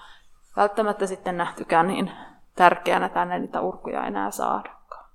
[0.58, 2.12] välttämättä sitten nähtykään niin
[2.58, 5.06] tärkeänä tänne niitä urkuja enää saadakaan.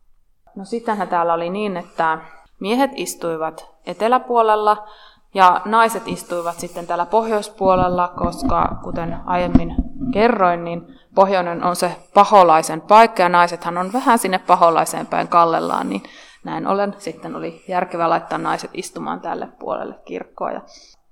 [0.56, 2.18] No sittenhän täällä oli niin, että
[2.60, 4.86] miehet istuivat eteläpuolella
[5.34, 9.74] ja naiset istuivat sitten täällä pohjoispuolella, koska kuten aiemmin
[10.12, 15.88] kerroin, niin pohjoinen on se paholaisen paikka ja naisethan on vähän sinne paholaiseen päin kallellaan,
[15.88, 16.02] niin
[16.44, 20.50] näin ollen sitten oli järkevää laittaa naiset istumaan tälle puolelle kirkkoa.
[20.50, 20.60] Ja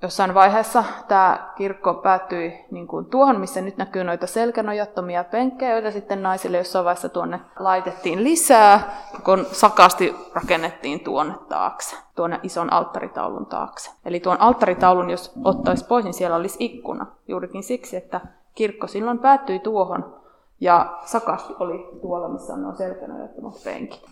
[0.02, 5.90] jossain vaiheessa tämä kirkko päättyi niin kuin tuohon, missä nyt näkyy noita selkänojattomia penkkejä, joita
[5.90, 13.46] sitten naisille jossain vaiheessa tuonne laitettiin lisää, kun sakasti rakennettiin tuonne taakse, tuonne ison alttaritaulun
[13.46, 13.90] taakse.
[14.04, 18.20] Eli tuon alttaritaulun, jos ottaisi pois, niin siellä olisi ikkuna, juurikin siksi, että
[18.54, 20.20] kirkko silloin päättyi tuohon,
[20.60, 24.02] ja sakasti oli tuolla, missä on nuo selkänojattomat penkit.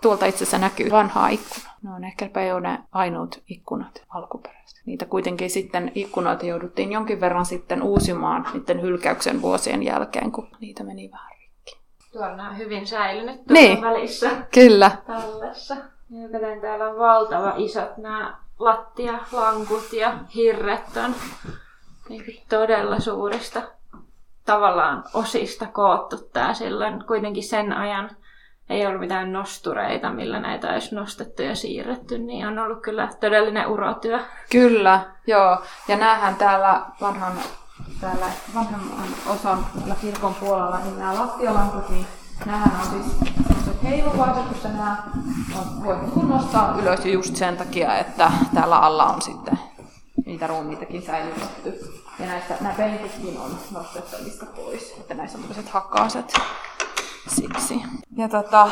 [0.00, 1.70] Tuolta itse asiassa näkyy vanhaa ikkuna.
[1.82, 4.80] Ne on ehkäpä jo ne ainoat ikkunat alkuperäistä.
[4.86, 10.84] Niitä kuitenkin sitten ikkunoita jouduttiin jonkin verran sitten uusimaan niiden hylkäyksen vuosien jälkeen, kun niitä
[10.84, 11.80] meni vähän rikki.
[12.12, 13.82] Tuolla on hyvin säilynyt niin.
[13.82, 14.30] välissä.
[14.54, 14.90] Kyllä.
[15.06, 15.76] Tallessa.
[16.32, 21.14] Joten täällä on valtava isot nämä lattialankut ja hirret on
[22.08, 23.62] niin todella suurista
[24.46, 28.16] tavallaan osista koottu tää silloin kuitenkin sen ajan
[28.70, 33.66] ei ollut mitään nostureita, millä näitä olisi nostettu ja siirretty, niin on ollut kyllä todellinen
[33.66, 34.18] urotyö.
[34.50, 35.62] Kyllä, joo.
[35.88, 37.32] Ja näähän täällä vanhan,
[38.00, 39.66] täällä vanhemman osan
[40.00, 42.06] kirkon puolella, niin nämä lattialankut, niin
[42.46, 43.32] Nämähän on siis
[43.82, 45.02] heiluvaiset, koska nämä
[45.58, 49.58] on voitu nostaa ylös just sen takia, että täällä alla on sitten
[50.26, 51.92] niitä ruumiitakin säilytetty.
[52.18, 56.34] Ja näistä, nämä penkitkin on nostettavista pois, että näissä on tämmöiset hakaset
[57.28, 57.82] siksi.
[58.20, 58.68] Ja tota,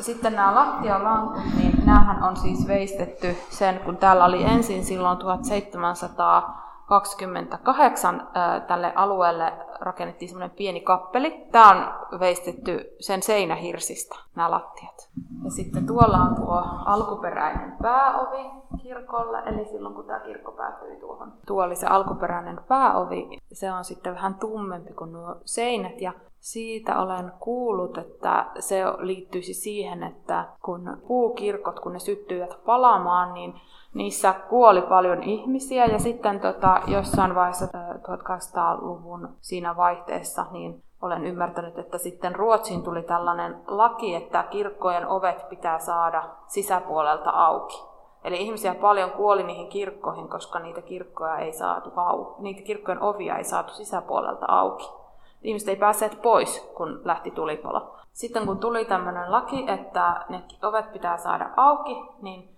[0.00, 6.62] sitten nämä lattialankut, niin näähän on siis veistetty sen, kun täällä oli ensin silloin 1700
[6.86, 8.28] 28
[8.66, 9.52] tälle alueelle
[9.84, 11.46] rakennettiin semmoinen pieni kappeli.
[11.52, 11.70] Tämä
[12.12, 15.08] on veistetty sen seinähirsistä, nämä lattiat.
[15.44, 18.50] Ja sitten tuolla on tuo alkuperäinen pääovi
[18.82, 21.32] kirkolle, eli silloin kun tämä kirkko päätyi tuohon.
[21.46, 23.38] Tuo oli se alkuperäinen pääovi.
[23.52, 29.54] Se on sitten vähän tummempi kuin nuo seinät ja siitä olen kuullut, että se liittyisi
[29.54, 33.54] siihen, että kun puukirkot, kun ne syttyivät palamaan, niin
[33.94, 41.78] niissä kuoli paljon ihmisiä ja sitten tota, jossain vaiheessa 1800-luvun siinä vaihteessa niin olen ymmärtänyt,
[41.78, 47.82] että sitten Ruotsiin tuli tällainen laki, että kirkkojen ovet pitää saada sisäpuolelta auki.
[48.24, 53.36] Eli ihmisiä paljon kuoli niihin kirkkoihin, koska niitä kirkkoja ei saatu auki, niitä kirkkojen ovia
[53.36, 54.90] ei saatu sisäpuolelta auki.
[55.42, 57.96] Ihmiset ei päässeet pois, kun lähti tulipalo.
[58.12, 62.51] Sitten kun tuli tämmöinen laki, että ne ovet pitää saada auki, niin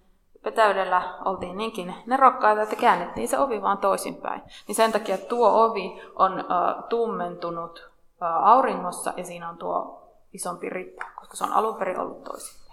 [0.45, 4.43] Petäydellä oltiin niinkin nerokkaita, että käännettiin se ovi vaan toisinpäin.
[4.69, 7.91] Niin sen takia tuo ovi on uh, tummentunut
[8.23, 10.03] uh, auringossa ja siinä on tuo
[10.33, 12.65] isompi rippa, koska se on alun perin ollut toisin.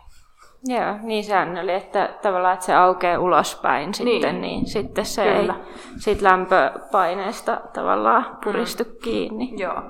[0.65, 5.23] Joo, niin sehän oli, että tavallaan että se aukeaa ulospäin sitten, niin, niin sitten se
[5.23, 5.53] Kyllä.
[5.53, 8.95] ei sit lämpöpaineesta tavallaan puristu mm.
[9.03, 9.53] kiinni.
[9.57, 9.81] Joo.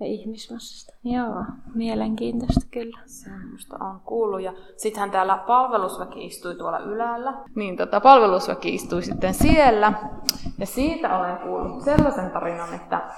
[0.00, 0.92] Ja ihmismassasta.
[1.04, 2.98] Joo, mielenkiintoista kyllä.
[3.06, 4.40] Semmoista on kuullut.
[4.40, 7.34] Ja sittenhän täällä palvelusväki istui tuolla ylällä.
[7.54, 9.92] Niin tota, palvelusväki istui sitten siellä.
[10.58, 13.14] Ja siitä olen kuullut sellaisen tarinan, että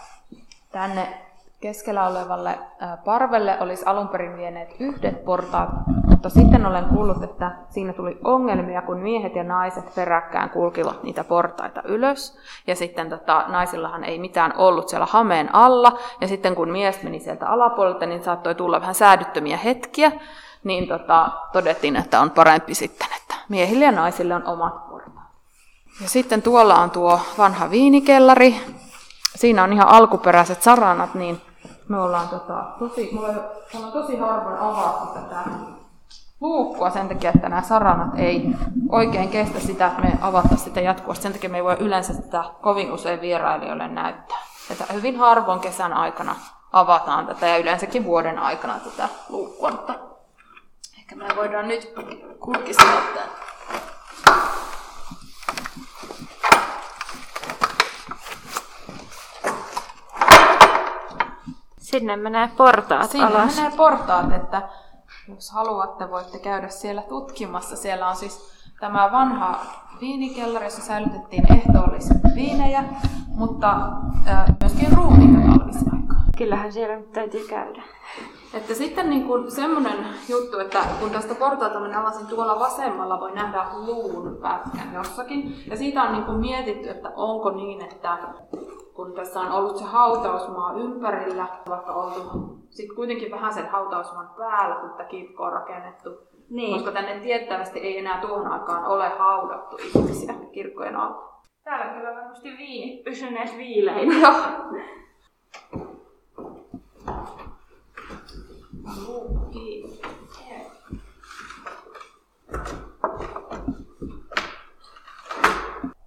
[0.73, 1.30] tänne
[1.61, 2.59] keskellä olevalle
[3.05, 5.69] parvelle olisi alun perin vieneet yhdet portaat,
[6.07, 11.25] mutta sitten olen kuullut, että siinä tuli ongelmia, kun miehet ja naiset peräkkään kulkivat niitä
[11.25, 12.39] portaita ylös.
[12.67, 15.99] Ja sitten tota, naisillahan ei mitään ollut siellä hameen alla.
[16.21, 20.13] Ja sitten kun mies meni sieltä alapuolelta, niin saattoi tulla vähän säädyttömiä hetkiä.
[20.65, 25.27] Niin tota, todettiin, että on parempi sitten, että miehille ja naisille on omat portaat.
[26.03, 28.57] Ja sitten tuolla on tuo vanha viinikellari.
[29.37, 31.41] Siinä on ihan alkuperäiset saranat, niin
[31.91, 33.29] me ollaan tota, tosi, mulla
[33.87, 35.45] on tosi harvoin avattu tätä
[36.41, 38.49] luukkua sen takia, että nämä saranat ei
[38.89, 41.23] oikein kestä sitä, että me avattaisiin sitä jatkuvasti.
[41.23, 44.39] Sen takia me ei voi yleensä sitä kovin usein vierailijoille näyttää.
[44.71, 46.37] Että hyvin harvoin kesän aikana
[46.73, 49.95] avataan tätä ja yleensäkin vuoden aikana tätä luukkua, mutta
[50.99, 51.95] ehkä me voidaan nyt
[52.41, 53.50] kurkistella tämän
[61.91, 63.57] Sinne menee portaat Sinne alas.
[63.57, 64.63] menee portaat, että
[65.29, 67.77] jos haluatte, voitte käydä siellä tutkimassa.
[67.77, 68.51] Siellä on siis
[68.81, 69.61] tämä vanha
[70.01, 72.85] viinikellari, jossa säilytettiin ehtoolliset viinejä,
[73.27, 73.73] mutta
[74.29, 76.25] äh, myöskin ruumiita talvisin aikaan.
[76.39, 77.83] Kyllähän siellä nyt täytyy käydä.
[78.55, 83.33] Että sitten niin kuin semmoinen juttu, että kun tästä portaalta mä avasin tuolla vasemmalla, voi
[83.33, 85.55] nähdä luun pätkän jossakin.
[85.67, 88.19] Ja siitä on niin kuin mietitty, että onko niin, että
[88.95, 92.21] kun tässä on ollut se hautausmaa ympärillä, vaikka oltu
[92.71, 96.11] sitten kuitenkin vähän sen hautausmaan päällä, kun tätä kirkkoa on rakennettu.
[96.51, 96.73] Niin.
[96.73, 101.41] Koska tänne tiettävästi ei enää tuohon aikaan ole haudattu ihmisiä kirkkojen alla.
[101.65, 103.57] Täällä kyllä varmasti viini pysyneet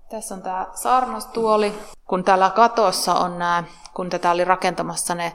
[0.10, 1.74] Tässä on tämä saarnastuoli,
[2.08, 5.32] kun täällä katossa on nämä, kun tätä oli rakentamassa ne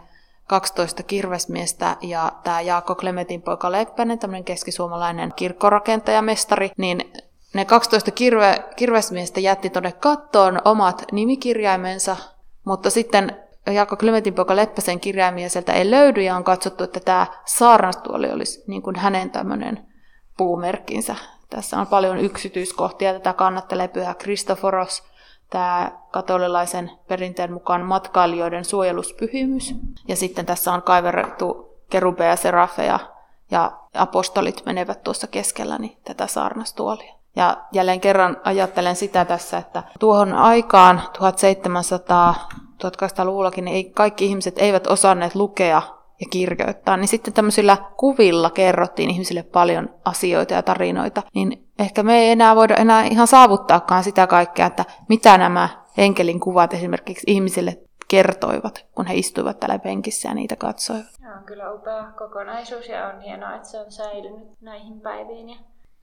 [0.47, 7.13] 12 kirvesmiestä ja tämä Jaakko Klemetin poika Leppänen, tämmöinen keskisuomalainen kirkkorakentajamestari, niin
[7.55, 12.17] ne 12 kirve, kirvesmiestä jätti tuonne kattoon omat nimikirjaimensa,
[12.65, 17.27] mutta sitten Jaakko Klementin poika Leppäsen kirjaimia sieltä ei löydy, ja on katsottu, että tämä
[17.45, 19.87] saarnastuoli olisi niin kuin hänen tämmöinen
[20.37, 21.17] puumerkkinsä.
[21.51, 25.03] Tässä on paljon yksityiskohtia, tätä kannattelee pyhä Kristoforos,
[25.51, 29.75] tämä katolilaisen perinteen mukaan matkailijoiden suojeluspyhimys.
[30.09, 32.99] Ja sitten tässä on kaiverrettu kerubeja, serafeja
[33.51, 37.15] ja apostolit menevät tuossa keskellä niin tätä saarnastuolia.
[37.37, 42.49] Ja jälleen kerran ajattelen sitä tässä, että tuohon aikaan 1700
[42.85, 45.83] 1800-luvullakin niin ei, kaikki ihmiset eivät osanneet lukea
[46.21, 52.19] ja kirjoittaa, niin sitten tämmöisillä kuvilla kerrottiin ihmisille paljon asioita ja tarinoita, niin ehkä me
[52.19, 57.79] ei enää voida enää ihan saavuttaakaan sitä kaikkea, että mitä nämä enkelin kuvat esimerkiksi ihmisille
[58.09, 61.07] kertoivat, kun he istuivat täällä penkissä ja niitä katsoivat.
[61.23, 65.57] Ja on kyllä upea kokonaisuus ja on hienoa, että se on säilynyt näihin päiviin ja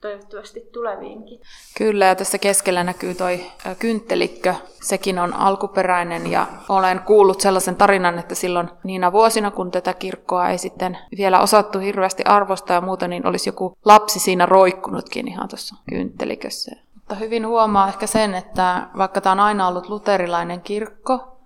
[0.06, 1.40] toivottavasti tuleviinkin.
[1.78, 3.40] Kyllä, ja tässä keskellä näkyy toi
[3.78, 4.54] kynttelikkö.
[4.82, 10.48] Sekin on alkuperäinen ja olen kuullut sellaisen tarinan, että silloin niinä vuosina, kun tätä kirkkoa
[10.48, 15.48] ei sitten vielä osattu hirveästi arvostaa ja muuta, niin olisi joku lapsi siinä roikkunutkin ihan
[15.48, 16.76] tuossa kynttelikössä.
[16.94, 21.38] Mutta hyvin huomaa ehkä sen, että vaikka tämä on aina ollut luterilainen kirkko,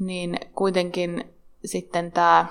[0.00, 1.34] niin kuitenkin
[1.64, 2.46] sitten tämä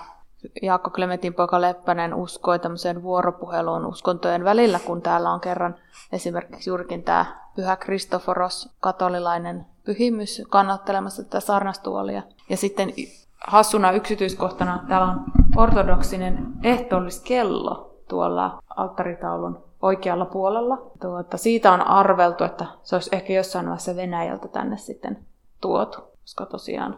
[0.61, 5.75] Jaakko Klementin poika Leppänen uskoi tämmöiseen vuoropuheluun uskontojen välillä, kun täällä on kerran
[6.11, 7.25] esimerkiksi juurikin tämä
[7.55, 12.23] Pyhä Kristoforos, katolilainen pyhimys, kannattelemassa tätä sarnastuolia.
[12.49, 12.93] Ja sitten
[13.47, 15.23] hassuna yksityiskohtana täällä on
[15.57, 20.91] ortodoksinen ehtoolliskello tuolla alttaritaulun oikealla puolella.
[21.01, 25.25] Tuota, siitä on arveltu, että se olisi ehkä jossain vaiheessa Venäjältä tänne sitten
[25.61, 26.97] tuotu, koska tosiaan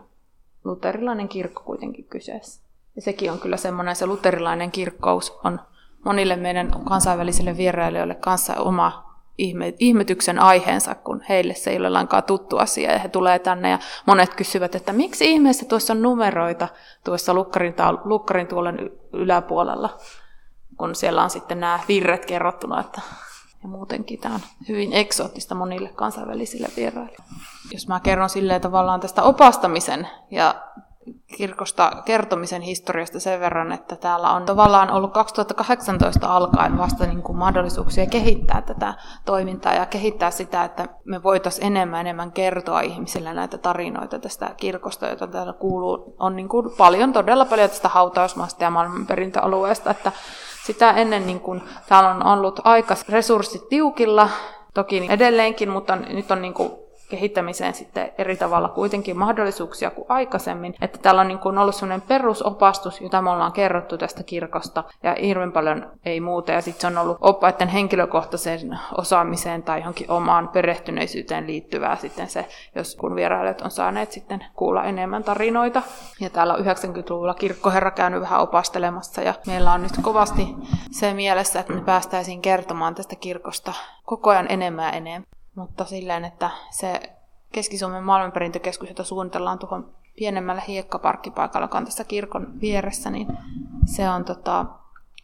[0.63, 2.64] luterilainen kirkko kuitenkin kyseessä.
[2.95, 5.59] Ja sekin on kyllä semmoinen, se luterilainen kirkkous on
[6.05, 9.05] monille meidän kansainvälisille vierailijoille kanssa oma
[9.37, 13.69] ihme, ihmetyksen aiheensa, kun heille se ei ole lainkaan tuttu asia ja he tulee tänne
[13.69, 16.67] ja monet kysyvät, että miksi ihmeessä tuossa on numeroita
[17.03, 19.97] tuossa lukkarin, lukkarin tuolen yläpuolella,
[20.77, 23.01] kun siellä on sitten nämä virret kerrottuna, että
[23.63, 27.17] ja muutenkin tämä on hyvin eksoottista monille kansainvälisille vieraille.
[27.71, 30.55] Jos mä kerron silleen tavallaan tästä opastamisen ja
[31.37, 37.37] kirkosta kertomisen historiasta sen verran, että täällä on tavallaan ollut 2018 alkaen vasta niin kuin
[37.37, 38.93] mahdollisuuksia kehittää tätä
[39.25, 45.07] toimintaa ja kehittää sitä, että me voitaisiin enemmän enemmän kertoa ihmisille näitä tarinoita tästä kirkosta,
[45.07, 46.15] jota täällä kuuluu.
[46.19, 50.11] On niin kuin paljon, todella paljon tästä hautausmaasta ja maailmanperintöalueesta, että
[50.65, 54.29] sitä ennen niin kuin, täällä on ollut aika resurssit tiukilla,
[54.73, 60.75] toki edelleenkin, mutta nyt on niin kuin kehittämiseen sitten eri tavalla kuitenkin mahdollisuuksia kuin aikaisemmin.
[60.81, 65.15] Että täällä on niin kuin ollut sellainen perusopastus, jota me ollaan kerrottu tästä kirkosta, ja
[65.21, 66.51] hirveän paljon ei muuta.
[66.51, 72.45] Ja sitten se on ollut oppaiden henkilökohtaiseen osaamiseen tai johonkin omaan perehtyneisyyteen liittyvää sitten se,
[72.75, 75.81] jos kun vierailijat on saaneet sitten kuulla enemmän tarinoita.
[76.19, 80.55] Ja täällä on 90-luvulla kirkkoherra käynyt vähän opastelemassa, ja meillä on nyt kovasti
[80.91, 83.73] se mielessä, että me päästäisiin kertomaan tästä kirkosta
[84.05, 86.99] koko ajan enemmän ja enemmän mutta silleen, että se
[87.51, 93.27] Keski-Suomen maailmanperintökeskus, jota suunnitellaan tuohon pienemmällä hiekkaparkkipaikalla, joka on tässä kirkon vieressä, niin
[93.85, 94.65] se on tota,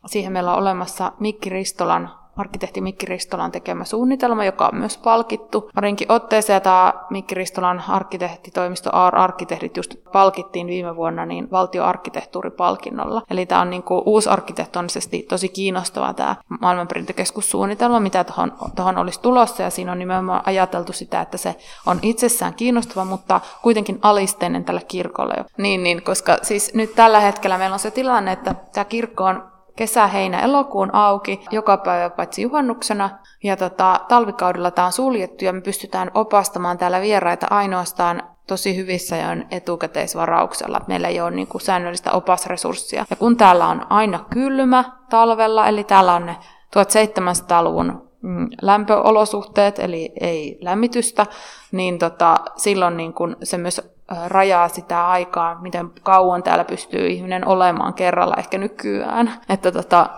[0.06, 5.70] siihen meillä on olemassa Mikki Ristolan arkkitehti Mikki Ristolan tekemä suunnitelma, joka on myös palkittu.
[5.76, 13.22] Parinkin otteeseen tämä Mikki Ristolan arkkitehtitoimisto AR Arkkitehdit just palkittiin viime vuonna niin valtioarkkitehtuuripalkinnolla.
[13.30, 19.64] Eli tämä on niin kuin uusarkkitehtonisesti tosi kiinnostava tämä maailmanperintökeskussuunnitelma, mitä tuohon, tuohon olisi tulossa,
[19.64, 21.56] ja siinä on nimenomaan ajateltu sitä, että se
[21.86, 25.34] on itsessään kiinnostava, mutta kuitenkin alisteinen tälle kirkolle.
[25.58, 29.51] Niin, niin, koska siis nyt tällä hetkellä meillä on se tilanne, että tämä kirkko on
[29.76, 33.10] kesä, heinä, elokuun auki joka päivä paitsi juhannuksena.
[33.44, 39.16] Ja tota, talvikaudella tämä on suljettu ja me pystytään opastamaan täällä vieraita ainoastaan tosi hyvissä
[39.16, 40.82] ja etukäteisvarauksella.
[40.88, 43.06] Meillä ei ole niin kuin säännöllistä opasresurssia.
[43.10, 46.38] Ja kun täällä on aina kylmä talvella, eli täällä on ne
[46.76, 51.26] 1700-luvun mm, lämpöolosuhteet, eli ei lämmitystä,
[51.72, 53.82] niin tota, silloin niin kun se myös
[54.28, 59.34] rajaa sitä aikaa, miten kauan täällä pystyy ihminen olemaan kerralla ehkä nykyään.
[59.50, 60.10] Että tota,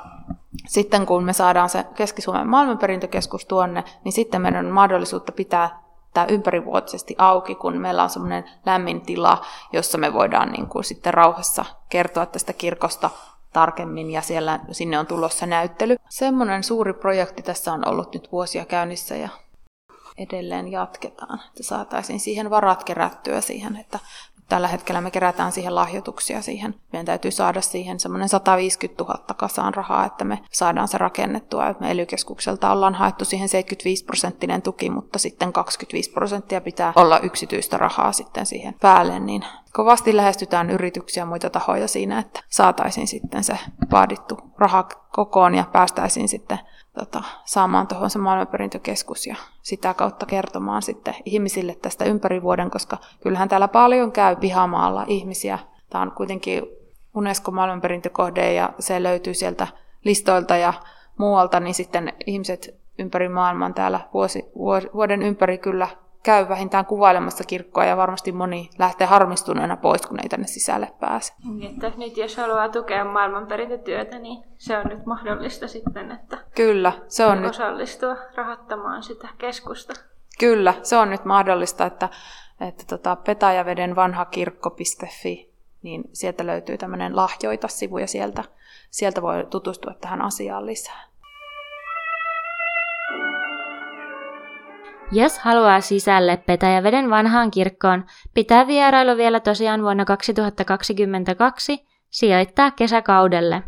[0.68, 5.84] sitten kun me saadaan se Keski-Suomen maailmanperintökeskus tuonne, niin sitten meidän on mahdollisuutta pitää
[6.14, 9.42] tämä ympärivuotisesti auki, kun meillä on semmoinen lämmin tila,
[9.74, 13.10] jossa me voidaan niin kuin sitten rauhassa kertoa tästä kirkosta
[13.54, 15.96] tarkemmin ja siellä, sinne on tulossa näyttely.
[16.10, 19.30] Semmoinen suuri projekti tässä on ollut nyt vuosia käynnissä ja
[20.18, 24.00] edelleen jatketaan, että saataisiin siihen varat kerättyä siihen, että
[24.50, 26.76] tällä hetkellä me kerätään siihen lahjoituksia siihen.
[26.92, 31.76] Meidän täytyy saada siihen semmoinen 150 000 kasaan rahaa, että me saadaan se rakennettua.
[31.80, 32.06] Me ely
[32.72, 38.46] ollaan haettu siihen 75 prosenttinen tuki, mutta sitten 25 prosenttia pitää olla yksityistä rahaa sitten
[38.46, 43.58] siihen päälle, niin kovasti lähestytään yrityksiä ja muita tahoja siinä, että saataisiin sitten se
[43.92, 46.60] vaadittu raha kokoon ja päästäisiin sitten
[47.00, 52.98] tota, saamaan tuohon se maailmanperintökeskus ja sitä kautta kertomaan sitten ihmisille tästä ympäri vuoden, koska
[53.24, 55.60] kyllähän täällä paljon käy pihamaalla ihmisiä.
[55.90, 56.64] Tämä on kuitenkin
[57.16, 59.68] UNESCO-maailmanperintökohde ja se löytyy sieltä
[60.04, 60.74] listoilta ja
[61.18, 64.46] muualta, niin sitten ihmiset ympäri maailman täällä vuosi,
[64.94, 65.88] vuoden ympäri kyllä
[66.24, 71.34] käy vähintään kuvailemassa kirkkoa ja varmasti moni lähtee harmistuneena pois, kun ei tänne sisälle pääse.
[71.44, 76.92] Niin, että nyt jos haluaa tukea maailmanperintötyötä, niin se on nyt mahdollista sitten, että Kyllä,
[77.08, 78.36] se on osallistua nyt...
[78.36, 79.94] rahoittamaan sitä keskusta.
[80.40, 82.10] Kyllä, se on nyt mahdollista, että,
[82.62, 88.44] että tota, petajaveden vanhakirkko.fi, niin sieltä löytyy tämmöinen lahjoita-sivu ja sieltä,
[88.90, 91.13] sieltä voi tutustua tähän asiaan lisää.
[95.12, 103.64] Jos haluaa sisälle Petäjäveden vanhaan kirkkoon, pitää vierailu vielä tosiaan vuonna 2022 sijoittaa kesäkaudelle.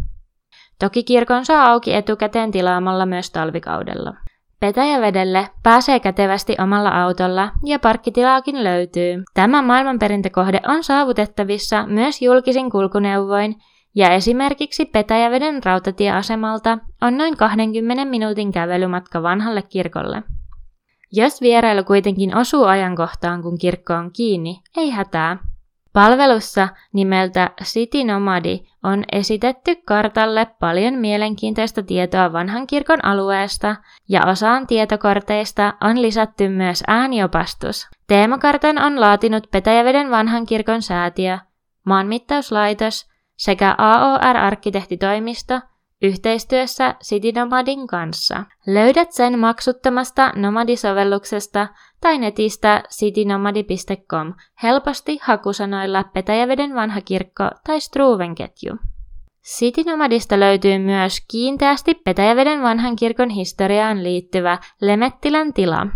[0.79, 4.13] Toki kirkon saa auki etukäteen tilaamalla myös talvikaudella.
[4.59, 9.23] Petäjävedelle pääsee kätevästi omalla autolla ja parkkitilaakin löytyy.
[9.33, 13.55] Tämä maailmanperintökohde on saavutettavissa myös julkisin kulkuneuvoin
[13.95, 20.23] ja esimerkiksi Petäjäveden rautatieasemalta on noin 20 minuutin kävelymatka vanhalle kirkolle.
[21.15, 25.37] Jos vierailu kuitenkin osuu ajankohtaan, kun kirkko on kiinni, ei hätää.
[25.93, 33.75] Palvelussa nimeltä City Nomadi on esitetty kartalle paljon mielenkiintoista tietoa vanhan kirkon alueesta
[34.09, 37.87] ja osaan tietokorteista on lisätty myös ääniopastus.
[38.07, 41.37] Teemakartan on laatinut Petäjäveden vanhan kirkon säätiö,
[41.85, 45.61] maanmittauslaitos sekä AOR-arkkitehtitoimisto
[46.01, 48.43] yhteistyössä City Nomadin kanssa.
[48.67, 51.67] Löydät sen maksuttomasta Nomadi-sovelluksesta
[52.01, 54.33] tai netistä citynomadi.com
[54.63, 58.75] helposti hakusanoilla Petäjäveden vanha kirkko tai Struven ketju.
[59.45, 65.87] Citynomadista löytyy myös kiinteästi Petäjäveden vanhan kirkon historiaan liittyvä Lemettilän tila.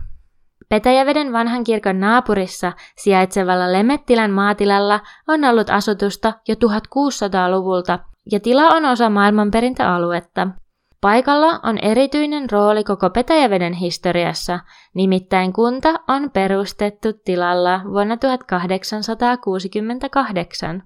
[0.69, 7.99] Petäjäveden vanhan kirkon naapurissa sijaitsevalla Lemettilän maatilalla on ollut asutusta jo 1600-luvulta
[8.31, 10.47] ja tila on osa maailmanperintöaluetta.
[11.01, 14.59] Paikalla on erityinen rooli koko Petäjäveden historiassa,
[14.93, 20.83] nimittäin kunta on perustettu tilalla vuonna 1868.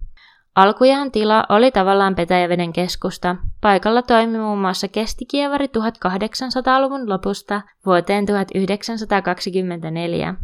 [0.55, 3.35] Alkujaan tila oli tavallaan Petäjäveden keskusta.
[3.61, 10.35] Paikalla toimi muun muassa kestikievari 1800-luvun lopusta vuoteen 1924.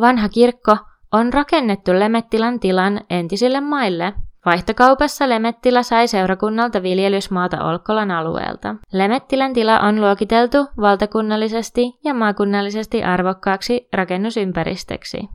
[0.00, 0.76] Vanha kirkko
[1.12, 4.12] on rakennettu Lemettilan tilan entisille maille.
[4.46, 8.74] Vaihtokaupassa Lemettilä sai seurakunnalta viljelysmaata Olkkolan alueelta.
[8.92, 15.28] Lemettilän tila on luokiteltu valtakunnallisesti ja maakunnallisesti arvokkaaksi rakennusympäristöksi.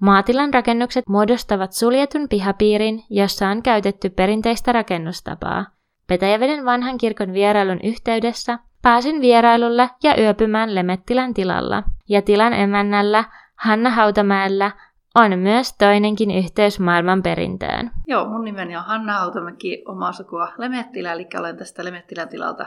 [0.00, 5.66] Maatilan rakennukset muodostavat suljetun pihapiirin, jossa on käytetty perinteistä rakennustapaa.
[6.06, 13.24] Petäjäveden vanhan kirkon vierailun yhteydessä pääsin vierailulle ja yöpymään Lemettilän tilalla, ja tilan emännällä
[13.56, 14.70] Hanna Hautamäellä
[15.16, 17.90] on myös toinenkin yhteys maailman perintöön.
[18.06, 22.66] Joo, mun nimeni on Hanna Hautamäki, omaa sukua Lemettilä, eli olen tästä Lemettilän tilalta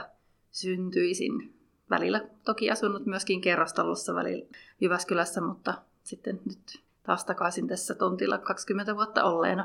[0.50, 1.54] syntyisin.
[1.90, 4.46] Välillä toki asunut myöskin kerrostalossa välillä
[4.80, 9.64] Jyväskylässä, mutta sitten nyt taas takaisin tässä tontilla 20 vuotta olleena.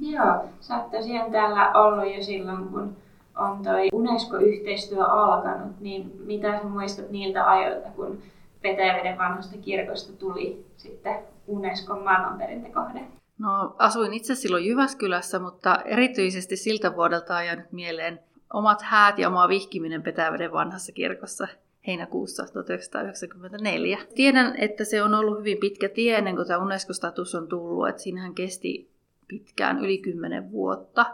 [0.00, 2.96] Joo, sä oot tosiaan täällä ollut jo silloin, kun
[3.36, 8.18] on toi UNESCO-yhteistyö alkanut, niin mitä sä muistat niiltä ajoilta, kun
[8.62, 13.00] Petäjäveden vanhasta kirkosta tuli sitten Unescon maailmanperintökohde?
[13.38, 18.20] No, asuin itse silloin Jyväskylässä, mutta erityisesti siltä vuodelta on jäänyt mieleen
[18.52, 21.48] omat häät ja oma vihkiminen Petäjäveden vanhassa kirkossa
[21.86, 23.98] heinäkuussa 1994.
[24.14, 28.02] Tiedän, että se on ollut hyvin pitkä tie ennen kuin tämä UNESCO-status on tullut, että
[28.02, 28.90] siinähän kesti
[29.28, 31.06] pitkään yli 10 vuotta.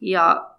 [0.00, 0.50] Ja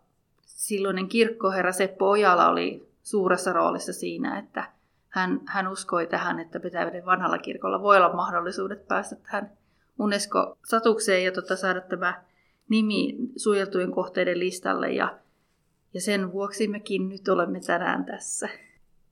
[0.45, 4.63] silloinen kirkkoherra Seppo Ojala oli suuressa roolissa siinä, että
[5.09, 9.51] hän, hän uskoi tähän, että Petäjäveden vanhalla kirkolla voi olla mahdollisuudet päästä tähän
[9.99, 12.23] UNESCO-statukseen ja tota, saada tämä
[12.69, 14.91] nimi suojeltujen kohteiden listalle.
[14.91, 15.17] Ja,
[15.93, 18.49] ja sen vuoksi mekin nyt olemme tänään tässä.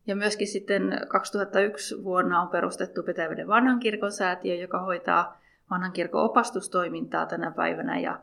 [0.08, 6.24] Ja myöskin sitten 2001 vuonna on perustettu Petäjäveden vanhan kirkon säätiö, joka hoitaa vanhan kirkon
[6.24, 8.20] opastustoimintaa tänä päivänä ja,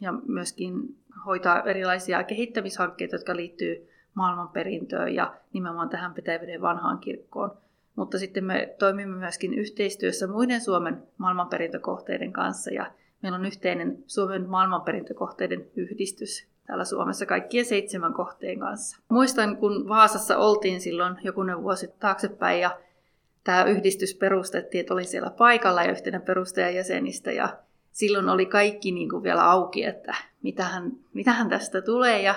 [0.00, 0.96] ja myöskin
[1.26, 7.56] hoitaa erilaisia kehittämishankkeita, jotka liittyy maailmanperintöön ja nimenomaan tähän Petäjäveden vanhaan kirkkoon.
[7.96, 12.86] Mutta sitten me toimimme myöskin yhteistyössä muiden Suomen maailmanperintökohteiden kanssa ja
[13.22, 19.00] meillä on yhteinen Suomen maailmanperintökohteiden yhdistys, täällä Suomessa kaikkien seitsemän kohteen kanssa.
[19.08, 22.78] Muistan, kun Vaasassa oltiin silloin jokunen vuosi taaksepäin ja
[23.44, 27.48] tämä yhdistys perustettiin, että olin siellä paikalla ja yhtenä perustajajäsenistä ja
[27.90, 32.34] silloin oli kaikki niin kuin vielä auki, että mitähän, mitähän tästä tulee ja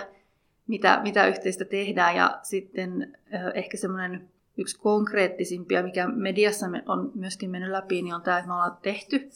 [0.67, 3.17] mitä, mitä yhteistä tehdään ja sitten
[3.53, 8.53] ehkä semmoinen yksi konkreettisimpia, mikä mediassa on myöskin mennyt läpi, niin on tämä, että me
[8.53, 9.29] ollaan tehty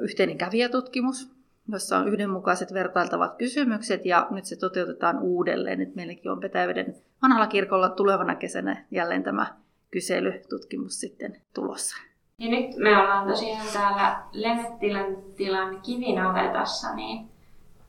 [0.00, 1.32] yhteinen kävijätutkimus,
[1.68, 5.78] jossa on yhdenmukaiset vertailtavat kysymykset ja nyt se toteutetaan uudelleen.
[5.78, 9.46] Nyt meilläkin on Petäjäveden vanhalla kirkolla tulevana kesänä jälleen tämä
[9.90, 11.96] kyselytutkimus sitten tulossa.
[12.38, 17.31] Ja nyt me ollaan tosiaan täällä Lemettilän tilan kivinavetassa, niin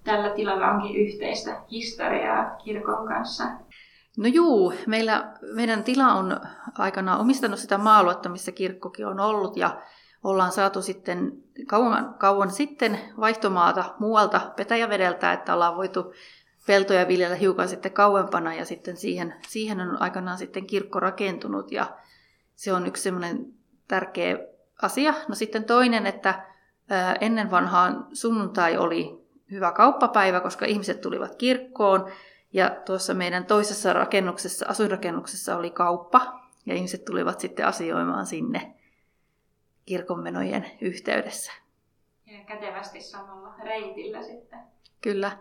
[0.03, 3.43] tällä tilalla onkin yhteistä historiaa kirkon kanssa.
[4.17, 6.39] No juu, meillä, meidän tila on
[6.77, 9.81] aikanaan omistanut sitä maa missä kirkkokin on ollut ja
[10.23, 16.13] ollaan saatu sitten kauan, kauan sitten vaihtomaata muualta Petäjävedeltä, että ollaan voitu
[16.67, 21.85] peltoja viljellä hiukan sitten kauempana ja sitten siihen, siihen on aikanaan sitten kirkko rakentunut ja
[22.55, 23.53] se on yksi semmoinen
[23.87, 24.37] tärkeä
[24.81, 25.13] asia.
[25.27, 26.45] No sitten toinen, että
[27.21, 29.22] ennen vanhaan sunnuntai oli
[29.53, 32.11] hyvä kauppapäivä, koska ihmiset tulivat kirkkoon
[32.53, 38.73] ja tuossa meidän toisessa rakennuksessa, asuinrakennuksessa oli kauppa ja ihmiset tulivat sitten asioimaan sinne
[39.85, 41.51] kirkonmenojen yhteydessä.
[42.25, 44.59] Ja kätevästi samalla reitillä sitten.
[45.01, 45.37] Kyllä.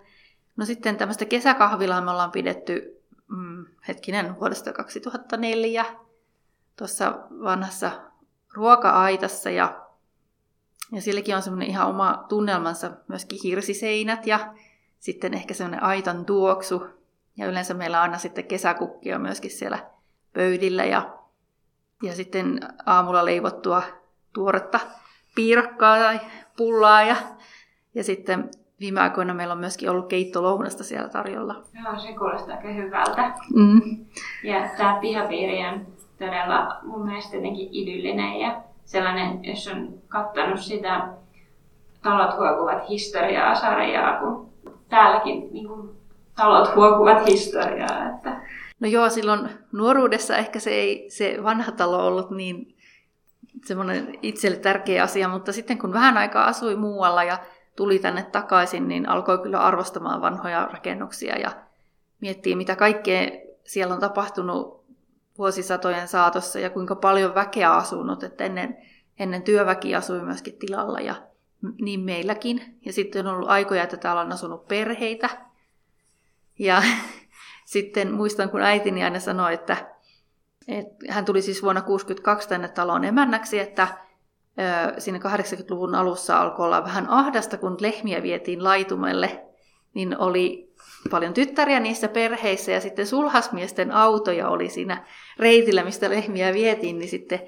[0.57, 5.85] No sitten tämmöistä kesäkahvilaa me ollaan pidetty, mm, hetkinen, vuodesta 2004
[6.77, 7.91] tuossa vanhassa
[8.55, 9.82] ruoka-aitassa ja,
[10.93, 14.55] ja silläkin on semmoinen ihan oma tunnelmansa, myöskin hirsiseinät ja
[14.99, 16.87] sitten ehkä semmoinen aitan tuoksu.
[17.37, 19.79] Ja yleensä meillä on aina sitten kesäkukkia myöskin siellä
[20.33, 21.19] pöydillä ja,
[22.03, 23.83] ja sitten aamulla leivottua
[24.33, 24.81] tuoretta
[25.35, 26.21] piirakkaa tai
[26.57, 27.17] pullaa ja,
[27.95, 31.55] ja sitten viime aikoina meillä on myöskin ollut keittolounasta siellä tarjolla.
[31.55, 33.35] Joo, se kuulostaa aika hyvältä.
[33.55, 34.07] Mm.
[34.45, 35.87] Ja tämä pihapiiri on
[36.19, 38.63] todella mun mielestä jotenkin idyllinen ja
[38.93, 41.09] sellainen, jos on katsonut sitä
[42.03, 44.49] Talot huokuvat historiaa-sarjaa, kun
[44.89, 45.91] täälläkin niin kuin,
[46.37, 48.09] talot huokuvat historiaa.
[48.15, 48.41] Että...
[48.81, 52.77] No joo, silloin nuoruudessa ehkä se ei se vanha talo ollut niin
[53.65, 57.39] semmoinen itselle tärkeä asia, mutta sitten kun vähän aikaa asui muualla ja
[57.77, 61.51] tuli tänne takaisin, niin alkoi kyllä arvostamaan vanhoja rakennuksia ja
[62.21, 63.31] miettii, mitä kaikkea
[63.65, 64.82] siellä on tapahtunut
[65.39, 68.77] vuosisatojen saatossa ja kuinka paljon väkeä asunut, että ennen,
[69.19, 71.15] ennen työväki asui myöskin tilalla ja
[71.81, 72.79] niin meilläkin.
[72.87, 75.29] Ja sitten on ollut aikoja, että täällä on asunut perheitä.
[76.59, 76.83] Ja
[77.65, 79.77] sitten muistan, kun äitini aina sanoi, että,
[80.69, 83.89] että hän tuli siis vuonna 1962 tänne taloon emännäksi, että
[84.99, 89.52] siinä 80-luvun alussa alkoi olla vähän ahdasta, kun lehmiä vietiin laitumelle,
[89.95, 90.73] niin oli
[91.11, 95.07] paljon tyttäriä niissä perheissä ja sitten sulhasmiesten autoja oli siinä
[95.39, 97.41] reitillä, mistä lehmiä vietiin, niin sitten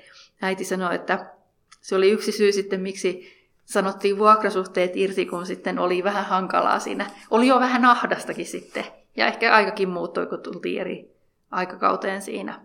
[0.43, 1.35] äiti sanoi, että
[1.81, 3.35] se oli yksi syy sitten, miksi
[3.65, 7.07] sanottiin vuokrasuhteet irti, kun sitten oli vähän hankalaa siinä.
[7.31, 8.85] Oli jo vähän ahdastakin sitten.
[9.17, 11.15] Ja ehkä aikakin muuttui, kun tultiin eri
[11.51, 12.61] aikakauteen siinä.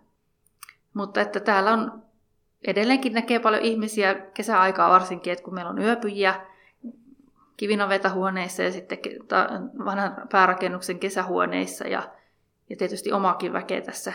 [0.93, 2.03] Mutta että täällä on
[2.67, 6.45] edelleenkin näkee paljon ihmisiä kesäaikaa varsinkin, että kun meillä on yöpyjiä
[7.59, 8.97] kivinavetahuoneissa ja sitten
[9.85, 12.03] vanhan päärakennuksen kesähuoneissa ja,
[12.69, 14.13] ja tietysti omakin väkeä tässä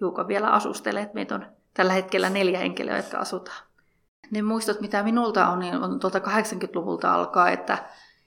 [0.00, 3.66] hiukan vielä asustelee, että meitä on tällä hetkellä neljä henkilöä, jotka asutaan.
[4.30, 7.78] Ne muistot, mitä minulta on, niin on tuolta 80-luvulta alkaa, että,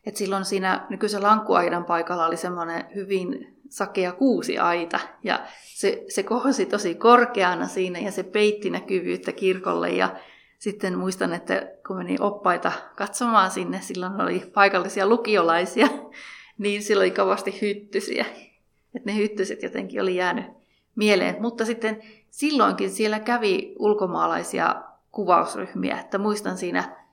[0.06, 5.00] että silloin siinä nykyisen lankkuaidan paikalla oli semmoinen hyvin sakea kuusi aita.
[5.24, 9.89] Ja se, se kohosi tosi korkeana siinä ja se peitti näkyvyyttä kirkolle.
[9.89, 10.16] Ja
[10.60, 15.88] sitten muistan, että kun meni oppaita katsomaan sinne, silloin oli paikallisia lukiolaisia,
[16.57, 18.26] niin silloin oli kovasti hyttysiä.
[18.95, 20.45] Että ne hyttyset jotenkin oli jäänyt
[20.95, 21.41] mieleen.
[21.41, 24.76] Mutta sitten silloinkin siellä kävi ulkomaalaisia
[25.12, 25.99] kuvausryhmiä.
[25.99, 27.05] Että muistan siinä,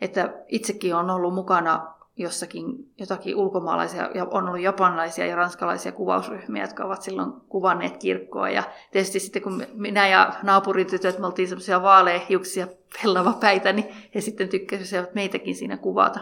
[0.00, 6.62] että itsekin on ollut mukana jossakin jotakin ulkomaalaisia, ja on ollut japanilaisia ja ranskalaisia kuvausryhmiä,
[6.62, 8.50] jotka ovat silloin kuvanneet kirkkoa.
[8.50, 12.66] Ja tietysti sitten kun minä ja naapuritytöt, me oltiin semmoisia vaaleahiuksia
[13.02, 16.20] pellava päitä, niin he sitten tykkäsivät meitäkin siinä kuvata.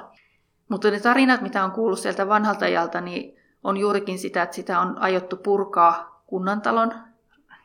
[0.69, 4.81] Mutta ne tarinat, mitä on kuullut sieltä vanhalta ajalta, niin on juurikin sitä, että sitä
[4.81, 6.93] on aiottu purkaa kunnantalon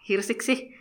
[0.10, 0.80] hirsiksi.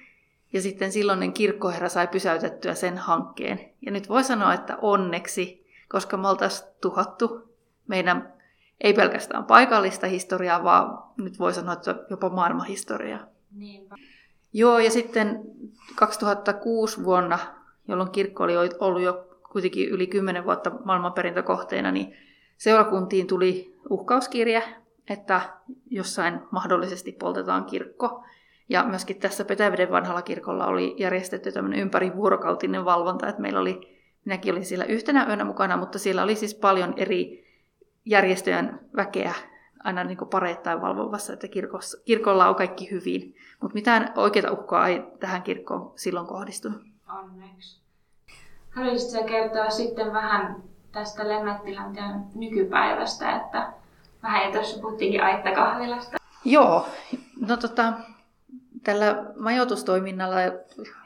[0.53, 3.61] Ja sitten silloinen kirkkoherra sai pysäytettyä sen hankkeen.
[3.86, 7.49] Ja nyt voi sanoa, että onneksi, koska me oltaisiin tuhottu
[7.89, 8.32] meidän
[8.80, 13.26] ei pelkästään paikallista historiaa, vaan nyt voi sanoa, että jopa maailmanhistoriaa.
[13.53, 13.97] Niinpä.
[14.53, 15.41] Joo, ja sitten
[15.95, 17.39] 2006 vuonna,
[17.89, 22.14] jolloin kirkko oli ollut jo kuitenkin yli 10 vuotta maailmanperintökohteena, niin
[22.57, 24.62] seurakuntiin tuli uhkauskirja,
[25.11, 25.41] että
[25.91, 28.24] jossain mahdollisesti poltetaan kirkko.
[28.68, 34.53] Ja myöskin tässä Petäveden vanhalla kirkolla oli järjestetty tämmöinen ympärivuorokautinen valvonta, että meillä oli, minäkin
[34.53, 37.49] olin siellä yhtenä yönä mukana, mutta siellä oli siis paljon eri
[38.05, 39.35] järjestöjen väkeä
[39.85, 43.37] aina niin kuin pareittain valvovassa, että kirkossa, kirkolla on kaikki hyvin.
[43.61, 46.83] Mutta mitään oikeita uhkaa ei tähän kirkkoon silloin kohdistunut.
[47.19, 47.81] Onneksi.
[48.71, 50.62] Haluaisitko kertoa sitten vähän
[50.93, 53.73] tästä Lemmettilantion nykypäivästä, että
[54.23, 56.16] vähän jo tuossa puhuttiinkin aittakahvilasta.
[56.45, 56.89] Joo,
[57.47, 57.93] no tota,
[58.85, 60.37] tällä majoitustoiminnalla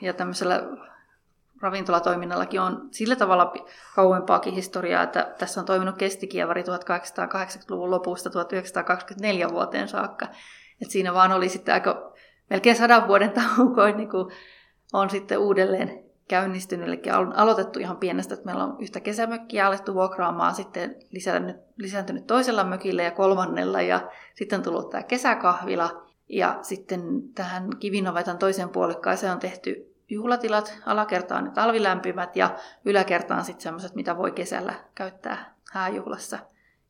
[0.00, 0.62] ja tämmöisellä
[1.62, 3.52] ravintolatoiminnallakin on sillä tavalla
[3.94, 10.26] kauempaakin historiaa, että tässä on toiminut kestikievari 1880-luvun lopusta 1924 vuoteen saakka.
[10.82, 12.12] Et siinä vaan oli sitten aika
[12.50, 14.32] melkein sadan vuoden tauko, niin kuin
[14.92, 19.94] on sitten uudelleen käynnistynyt, eli on aloitettu ihan pienestä, että meillä on yhtä kesämökkiä alettu
[19.94, 26.58] vuokraamaan, sitten lisääntynyt, lisääntynyt toisella mökillä ja kolmannella, ja sitten on tullut tämä kesäkahvila, ja
[26.62, 27.02] sitten
[27.34, 34.16] tähän kivinovetan toiseen puolikkaaseen on tehty juhlatilat, alakertaan ne talvilämpimät ja yläkertaan sitten semmoiset, mitä
[34.16, 36.38] voi kesällä käyttää hääjuhlassa.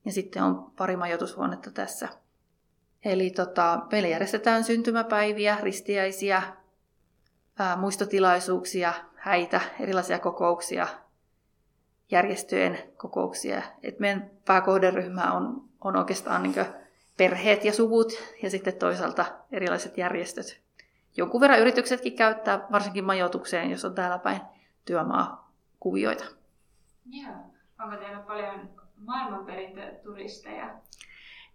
[0.05, 2.09] Ja sitten on pari majoitushuonetta tässä.
[3.05, 6.43] Eli tota, meillä järjestetään syntymäpäiviä, ristiäisiä,
[7.59, 10.87] ää, muistotilaisuuksia, häitä, erilaisia kokouksia,
[12.11, 13.62] järjestöjen kokouksia.
[13.83, 16.55] Et meidän pääkohderyhmä on, on oikeastaan niin
[17.16, 18.12] perheet ja suvut
[18.43, 20.61] ja sitten toisaalta erilaiset järjestöt.
[21.16, 24.40] Jonkun verran yrityksetkin käyttää, varsinkin majoitukseen, jos on täällä päin
[24.84, 26.24] työmaakuvioita.
[27.10, 27.34] Joo.
[27.82, 30.74] Onko teillä paljon maailmanperintöturisteja?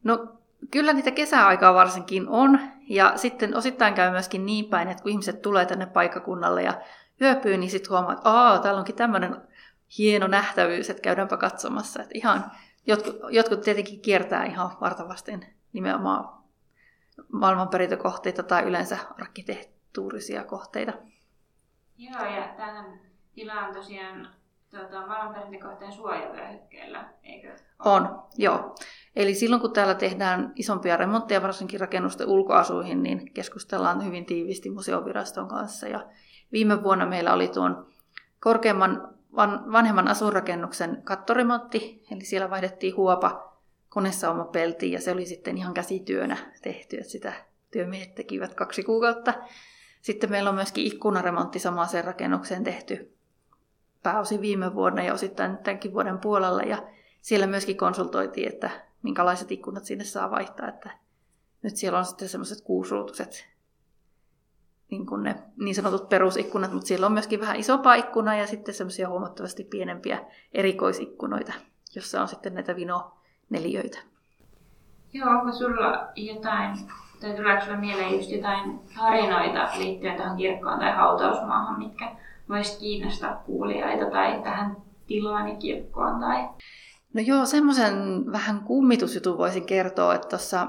[0.04, 0.38] No
[0.72, 2.60] kyllä niitä kesäaikaa varsinkin on.
[2.90, 6.74] Ja sitten osittain käy myöskin niin päin, että kun ihmiset tulee tänne paikkakunnalle ja
[7.22, 9.42] yöpyy, niin sitten huomaa, että Aa, täällä onkin tämmöinen
[9.98, 12.02] hieno nähtävyys, että käydäänpä katsomassa.
[12.02, 12.52] Että ihan,
[12.88, 16.38] jotkut, jotkut tietenkin kiertää ihan vartavasten nimenomaan
[17.32, 20.94] maailmanperintökohteita tai yleensä arkkitehtuurisia kohteita.
[21.98, 23.00] Joo, ja tähän
[23.34, 24.28] tila on tosiaan
[24.72, 27.56] tuota, maailmanperintökohteen suojavyöhykkeellä, eikö?
[27.80, 28.76] On, joo.
[29.16, 35.48] Eli silloin kun täällä tehdään isompia remontteja, varsinkin rakennusten ulkoasuihin, niin keskustellaan hyvin tiiviisti museoviraston
[35.48, 35.88] kanssa.
[35.88, 36.06] Ja
[36.52, 37.88] viime vuonna meillä oli tuon
[38.40, 39.18] korkeamman
[39.72, 43.47] vanhemman asuinrakennuksen kattoremontti, eli siellä vaihdettiin huopa
[43.98, 47.34] konesauma peltiin ja se oli sitten ihan käsityönä tehty, että sitä
[47.72, 49.34] työmiehet tekivät kaksi kuukautta.
[50.02, 53.18] Sitten meillä on myöskin ikkunaremontti samaiseen rakennukseen tehty
[54.04, 56.62] pääosin viime vuonna ja osittain tämänkin vuoden puolella.
[56.62, 56.88] Ja
[57.22, 58.70] siellä myöskin konsultoitiin, että
[59.04, 60.70] minkälaiset ikkunat sinne saa vaihtaa.
[60.70, 60.92] Että
[61.62, 63.48] nyt siellä on sitten semmoiset kuusiruutuiset
[64.92, 68.74] niin, kuin ne niin sanotut perusikkunat, mutta siellä on myöskin vähän isompaa ikkuna ja sitten
[68.74, 71.54] semmoisia huomattavasti pienempiä erikoisikkunoita,
[71.96, 72.76] jossa on sitten näitä
[73.52, 74.00] vinoneliöitä.
[75.14, 76.78] Joo, onko sulla jotain,
[77.22, 82.16] tai tuleeko sulla mieleen just jotain tarinoita liittyen tähän kirkkoon tai hautausmaahan, mitkä
[82.50, 84.78] voisi kiinnostaa kuulijoita tai tähän
[85.08, 86.20] Tilaani kirkkoon?
[86.20, 86.50] Tai...
[87.14, 87.96] No joo, semmoisen
[88.32, 90.68] vähän kummitusjutun voisin kertoa, että tuossa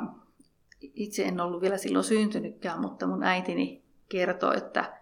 [0.80, 4.98] itse en ollut vielä silloin syntynytkään, mutta mun äitini kertoi, että,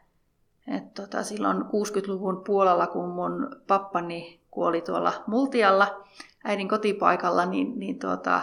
[0.69, 6.05] että tota, silloin 60-luvun puolella, kun mun pappani kuoli tuolla Multialla,
[6.47, 8.43] äidin kotipaikalla, niin, niin tuota,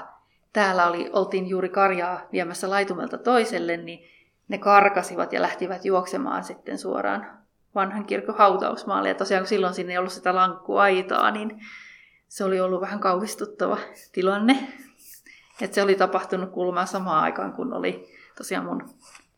[0.54, 4.10] täällä oli, oltiin juuri karjaa viemässä laitumelta toiselle, niin
[4.48, 7.44] ne karkasivat ja lähtivät juoksemaan sitten suoraan
[7.76, 9.10] vanhan kirkon hautausmaalle.
[9.10, 11.62] Ja tosiaan kun silloin sinne ei ollut sitä lankkuaitaa, niin
[12.28, 13.78] se oli ollut vähän kauhistuttava
[14.12, 14.68] tilanne.
[15.62, 18.90] Että se oli tapahtunut kulmaa samaan aikaan, kun oli tosiaan mun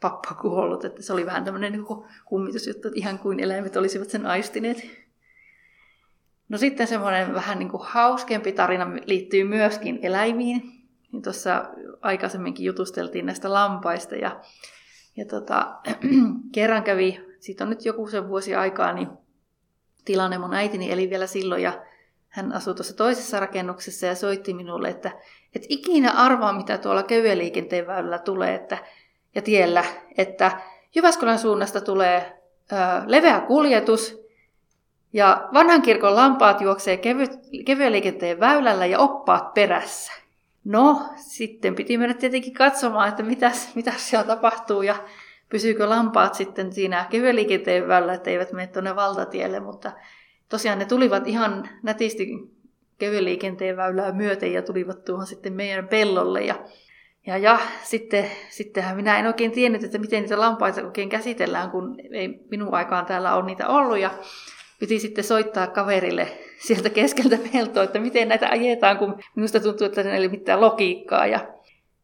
[0.01, 0.85] pappa kuollut.
[0.85, 1.85] Että se oli vähän tämmöinen niin
[2.25, 5.04] kummitusjuttu, että ihan kuin eläimet olisivat sen aistineet.
[6.49, 10.61] No sitten semmoinen vähän niin kuin hauskempi tarina liittyy myöskin eläimiin.
[11.11, 11.65] Niin tuossa
[12.01, 14.41] aikaisemminkin jutusteltiin näistä lampaista ja,
[15.17, 15.75] ja tota,
[16.55, 19.07] kerran kävi siitä on nyt joku sen vuosi aikaa, niin
[20.05, 21.85] tilanne mun äitini eli vielä silloin ja
[22.29, 25.11] hän asui tuossa toisessa rakennuksessa ja soitti minulle, että
[25.55, 28.77] et ikinä arvaa, mitä tuolla kevyeliikenteen väylällä tulee että,
[29.35, 29.83] ja tiellä,
[30.17, 30.61] että
[30.95, 32.41] Jyväskylän suunnasta tulee
[32.71, 32.75] ö,
[33.05, 34.24] leveä kuljetus
[35.15, 37.27] ja vanhan kirkon lampaat juoksee kevy,
[37.65, 40.13] kevyen liikenteen väylällä ja oppaat perässä.
[40.63, 44.95] No, sitten piti mennä tietenkin katsomaan, että mitäs, mitäs siellä tapahtuu ja
[45.49, 49.91] pysyykö lampaat sitten siinä kevyeliikenteen vällä, että eivät mene tuonne valtatielle, mutta
[50.49, 52.27] tosiaan ne tulivat ihan nätisti
[52.97, 56.55] kevyeliikenteen väylää myöten ja tulivat tuohon sitten meidän pellolle ja
[57.27, 61.95] ja, ja sitten, sittenhän minä en oikein tiennyt, että miten niitä lampaita oikein käsitellään, kun
[62.11, 63.97] ei minun aikaan täällä ole niitä ollut.
[63.97, 64.11] Ja
[64.79, 70.03] piti sitten soittaa kaverille sieltä keskeltä peltoa, että miten näitä ajetaan, kun minusta tuntuu, että
[70.03, 71.25] ne ei mitään logiikkaa.
[71.25, 71.39] Ja,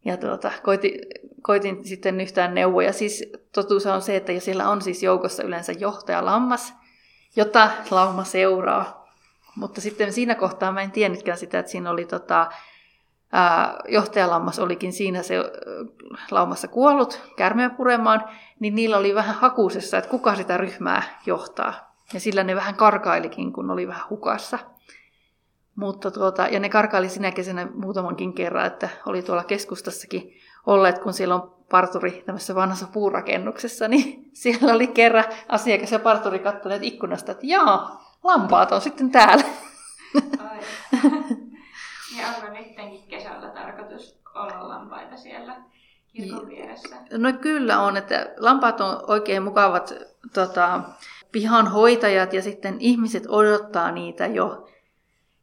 [0.06, 1.00] ja tuota, koitin,
[1.42, 2.94] koitin sitten yhtään neuvoja.
[2.94, 6.74] Siis totuus on se, että siellä on siis joukossa yleensä johtaja lammas,
[7.36, 9.02] jota lauma seuraa.
[9.56, 12.48] Mutta sitten siinä kohtaa mä en tiennytkään sitä, että siinä oli tota,
[13.32, 15.36] ää, johtajalammas olikin siinä se
[16.32, 18.24] laumassa kuollut kärmeä puremaan,
[18.60, 21.91] niin niillä oli vähän hakuisessa, että kuka sitä ryhmää johtaa.
[22.14, 24.60] Ja sillä ne vähän karkailikin, kun oli vähän hukassa.
[25.76, 30.34] Mutta tuota, ja ne karkaili sinä kesänä muutamankin kerran, että oli tuolla keskustassakin
[30.66, 36.40] olleet, kun siellä on parturi tämmöisessä vanhassa puurakennuksessa, niin siellä oli kerran asiakas ja parturi
[36.40, 39.44] katsoneet ikkunasta, että jaa, lampaat on sitten täällä.
[40.50, 40.60] Ai.
[42.18, 45.56] Ja onko nyttenkin kesällä tarkoitus olla lampaita siellä
[46.14, 46.96] kirkon vieressä?
[47.12, 49.94] No kyllä on, että lampaat on oikein mukavat
[50.34, 50.82] tota,
[51.32, 54.68] pihan hoitajat ja sitten ihmiset odottaa niitä jo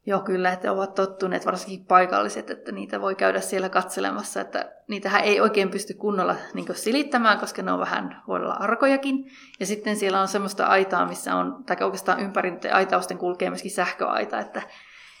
[0.05, 5.23] Joo, kyllä, että ovat tottuneet, varsinkin paikalliset, että niitä voi käydä siellä katselemassa, että niitähän
[5.23, 9.31] ei oikein pysty kunnolla niin silittämään, koska ne on vähän, voi olla arkojakin.
[9.59, 14.39] Ja sitten siellä on semmoista aitaa, missä on, tai oikeastaan ympäri aitausten kulkee myöskin sähköaita,
[14.39, 14.61] että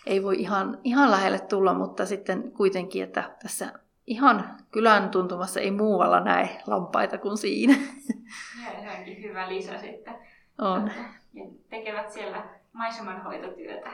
[0.05, 3.73] ei voi ihan, ihan lähelle tulla, mutta sitten kuitenkin, että tässä
[4.07, 7.73] ihan kylän tuntumassa ei muualla näe lampaita kuin siinä.
[7.73, 10.15] Joo, se onkin hyvä lisä sitten.
[10.59, 10.91] On.
[11.33, 12.43] Ja tekevät siellä
[12.73, 13.89] maisemanhoitotyötä.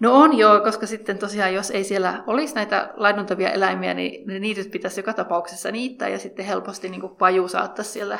[0.00, 4.38] No on joo, koska sitten tosiaan jos ei siellä olisi näitä laiduntavia eläimiä, niin ne
[4.38, 8.18] niityt pitäisi joka tapauksessa niittää ja sitten helposti niin kuin paju saattaisi siellä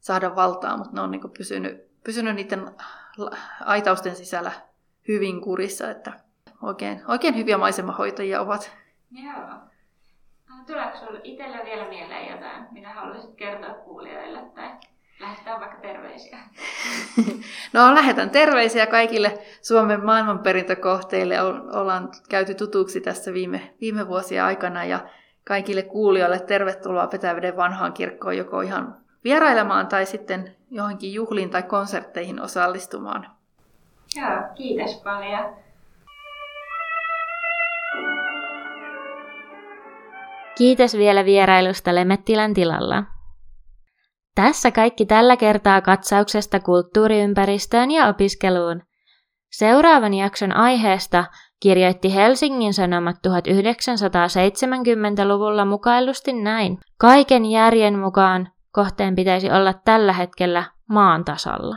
[0.00, 2.70] saada valtaa, mutta ne on niin kuin pysynyt, pysynyt niiden
[3.60, 4.52] aitausten sisällä
[5.08, 6.12] hyvin kurissa, että
[6.62, 8.76] oikein, oikein hyviä maisemahoitajia ovat.
[9.10, 9.48] Joo.
[10.48, 14.70] No, tuleeko sinulle itselle vielä mieleen jotain, mitä haluaisit kertoa kuulijoille tai
[15.32, 16.38] lähettää vaikka terveisiä?
[17.72, 21.40] no lähetän terveisiä kaikille Suomen maailmanperintökohteille.
[21.72, 25.00] Ollaan käyty tutuksi tässä viime, viime vuosien aikana ja
[25.44, 32.40] kaikille kuulijoille tervetuloa Petäveden vanhaan kirkkoon joko ihan vierailemaan tai sitten johonkin juhliin tai konsertteihin
[32.40, 33.26] osallistumaan.
[34.16, 35.56] Joo, kiitos paljon.
[40.54, 43.04] Kiitos vielä vierailusta Lemettilän tilalla.
[44.34, 48.82] Tässä kaikki tällä kertaa katsauksesta kulttuuriympäristöön ja opiskeluun.
[49.50, 51.24] Seuraavan jakson aiheesta
[51.62, 56.78] kirjoitti Helsingin Sanomat 1970-luvulla mukaillusti näin.
[57.00, 61.76] Kaiken järjen mukaan kohteen pitäisi olla tällä hetkellä maan tasalla.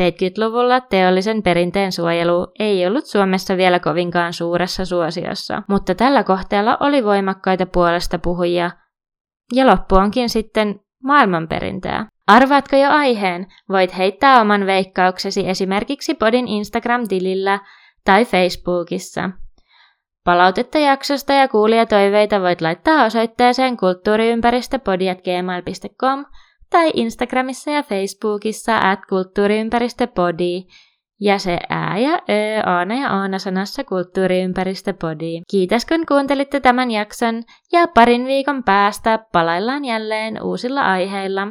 [0.00, 7.04] 70-luvulla teollisen perinteen suojelu ei ollut Suomessa vielä kovinkaan suuressa suosiossa, mutta tällä kohteella oli
[7.04, 8.70] voimakkaita puolesta puhujia,
[9.54, 12.06] ja loppu onkin sitten maailmanperintöä.
[12.26, 13.46] Arvaatko jo aiheen?
[13.68, 17.58] Voit heittää oman veikkauksesi esimerkiksi Podin Instagram-tilillä
[18.04, 19.30] tai Facebookissa.
[20.24, 26.24] Palautetta jaksosta ja kuulijatoiveita voit laittaa osoitteeseen kulttuuriympäristöpodi.gmail.com
[26.70, 30.64] tai Instagramissa ja Facebookissa at kulttuuriympäristöpodi
[31.22, 35.40] ja se ää ja ö, aana ja aana sanassa kulttuuriympäristöpodi.
[35.50, 37.42] Kiitos kun kuuntelitte tämän jakson
[37.72, 41.48] ja parin viikon päästä palaillaan jälleen uusilla aiheilla.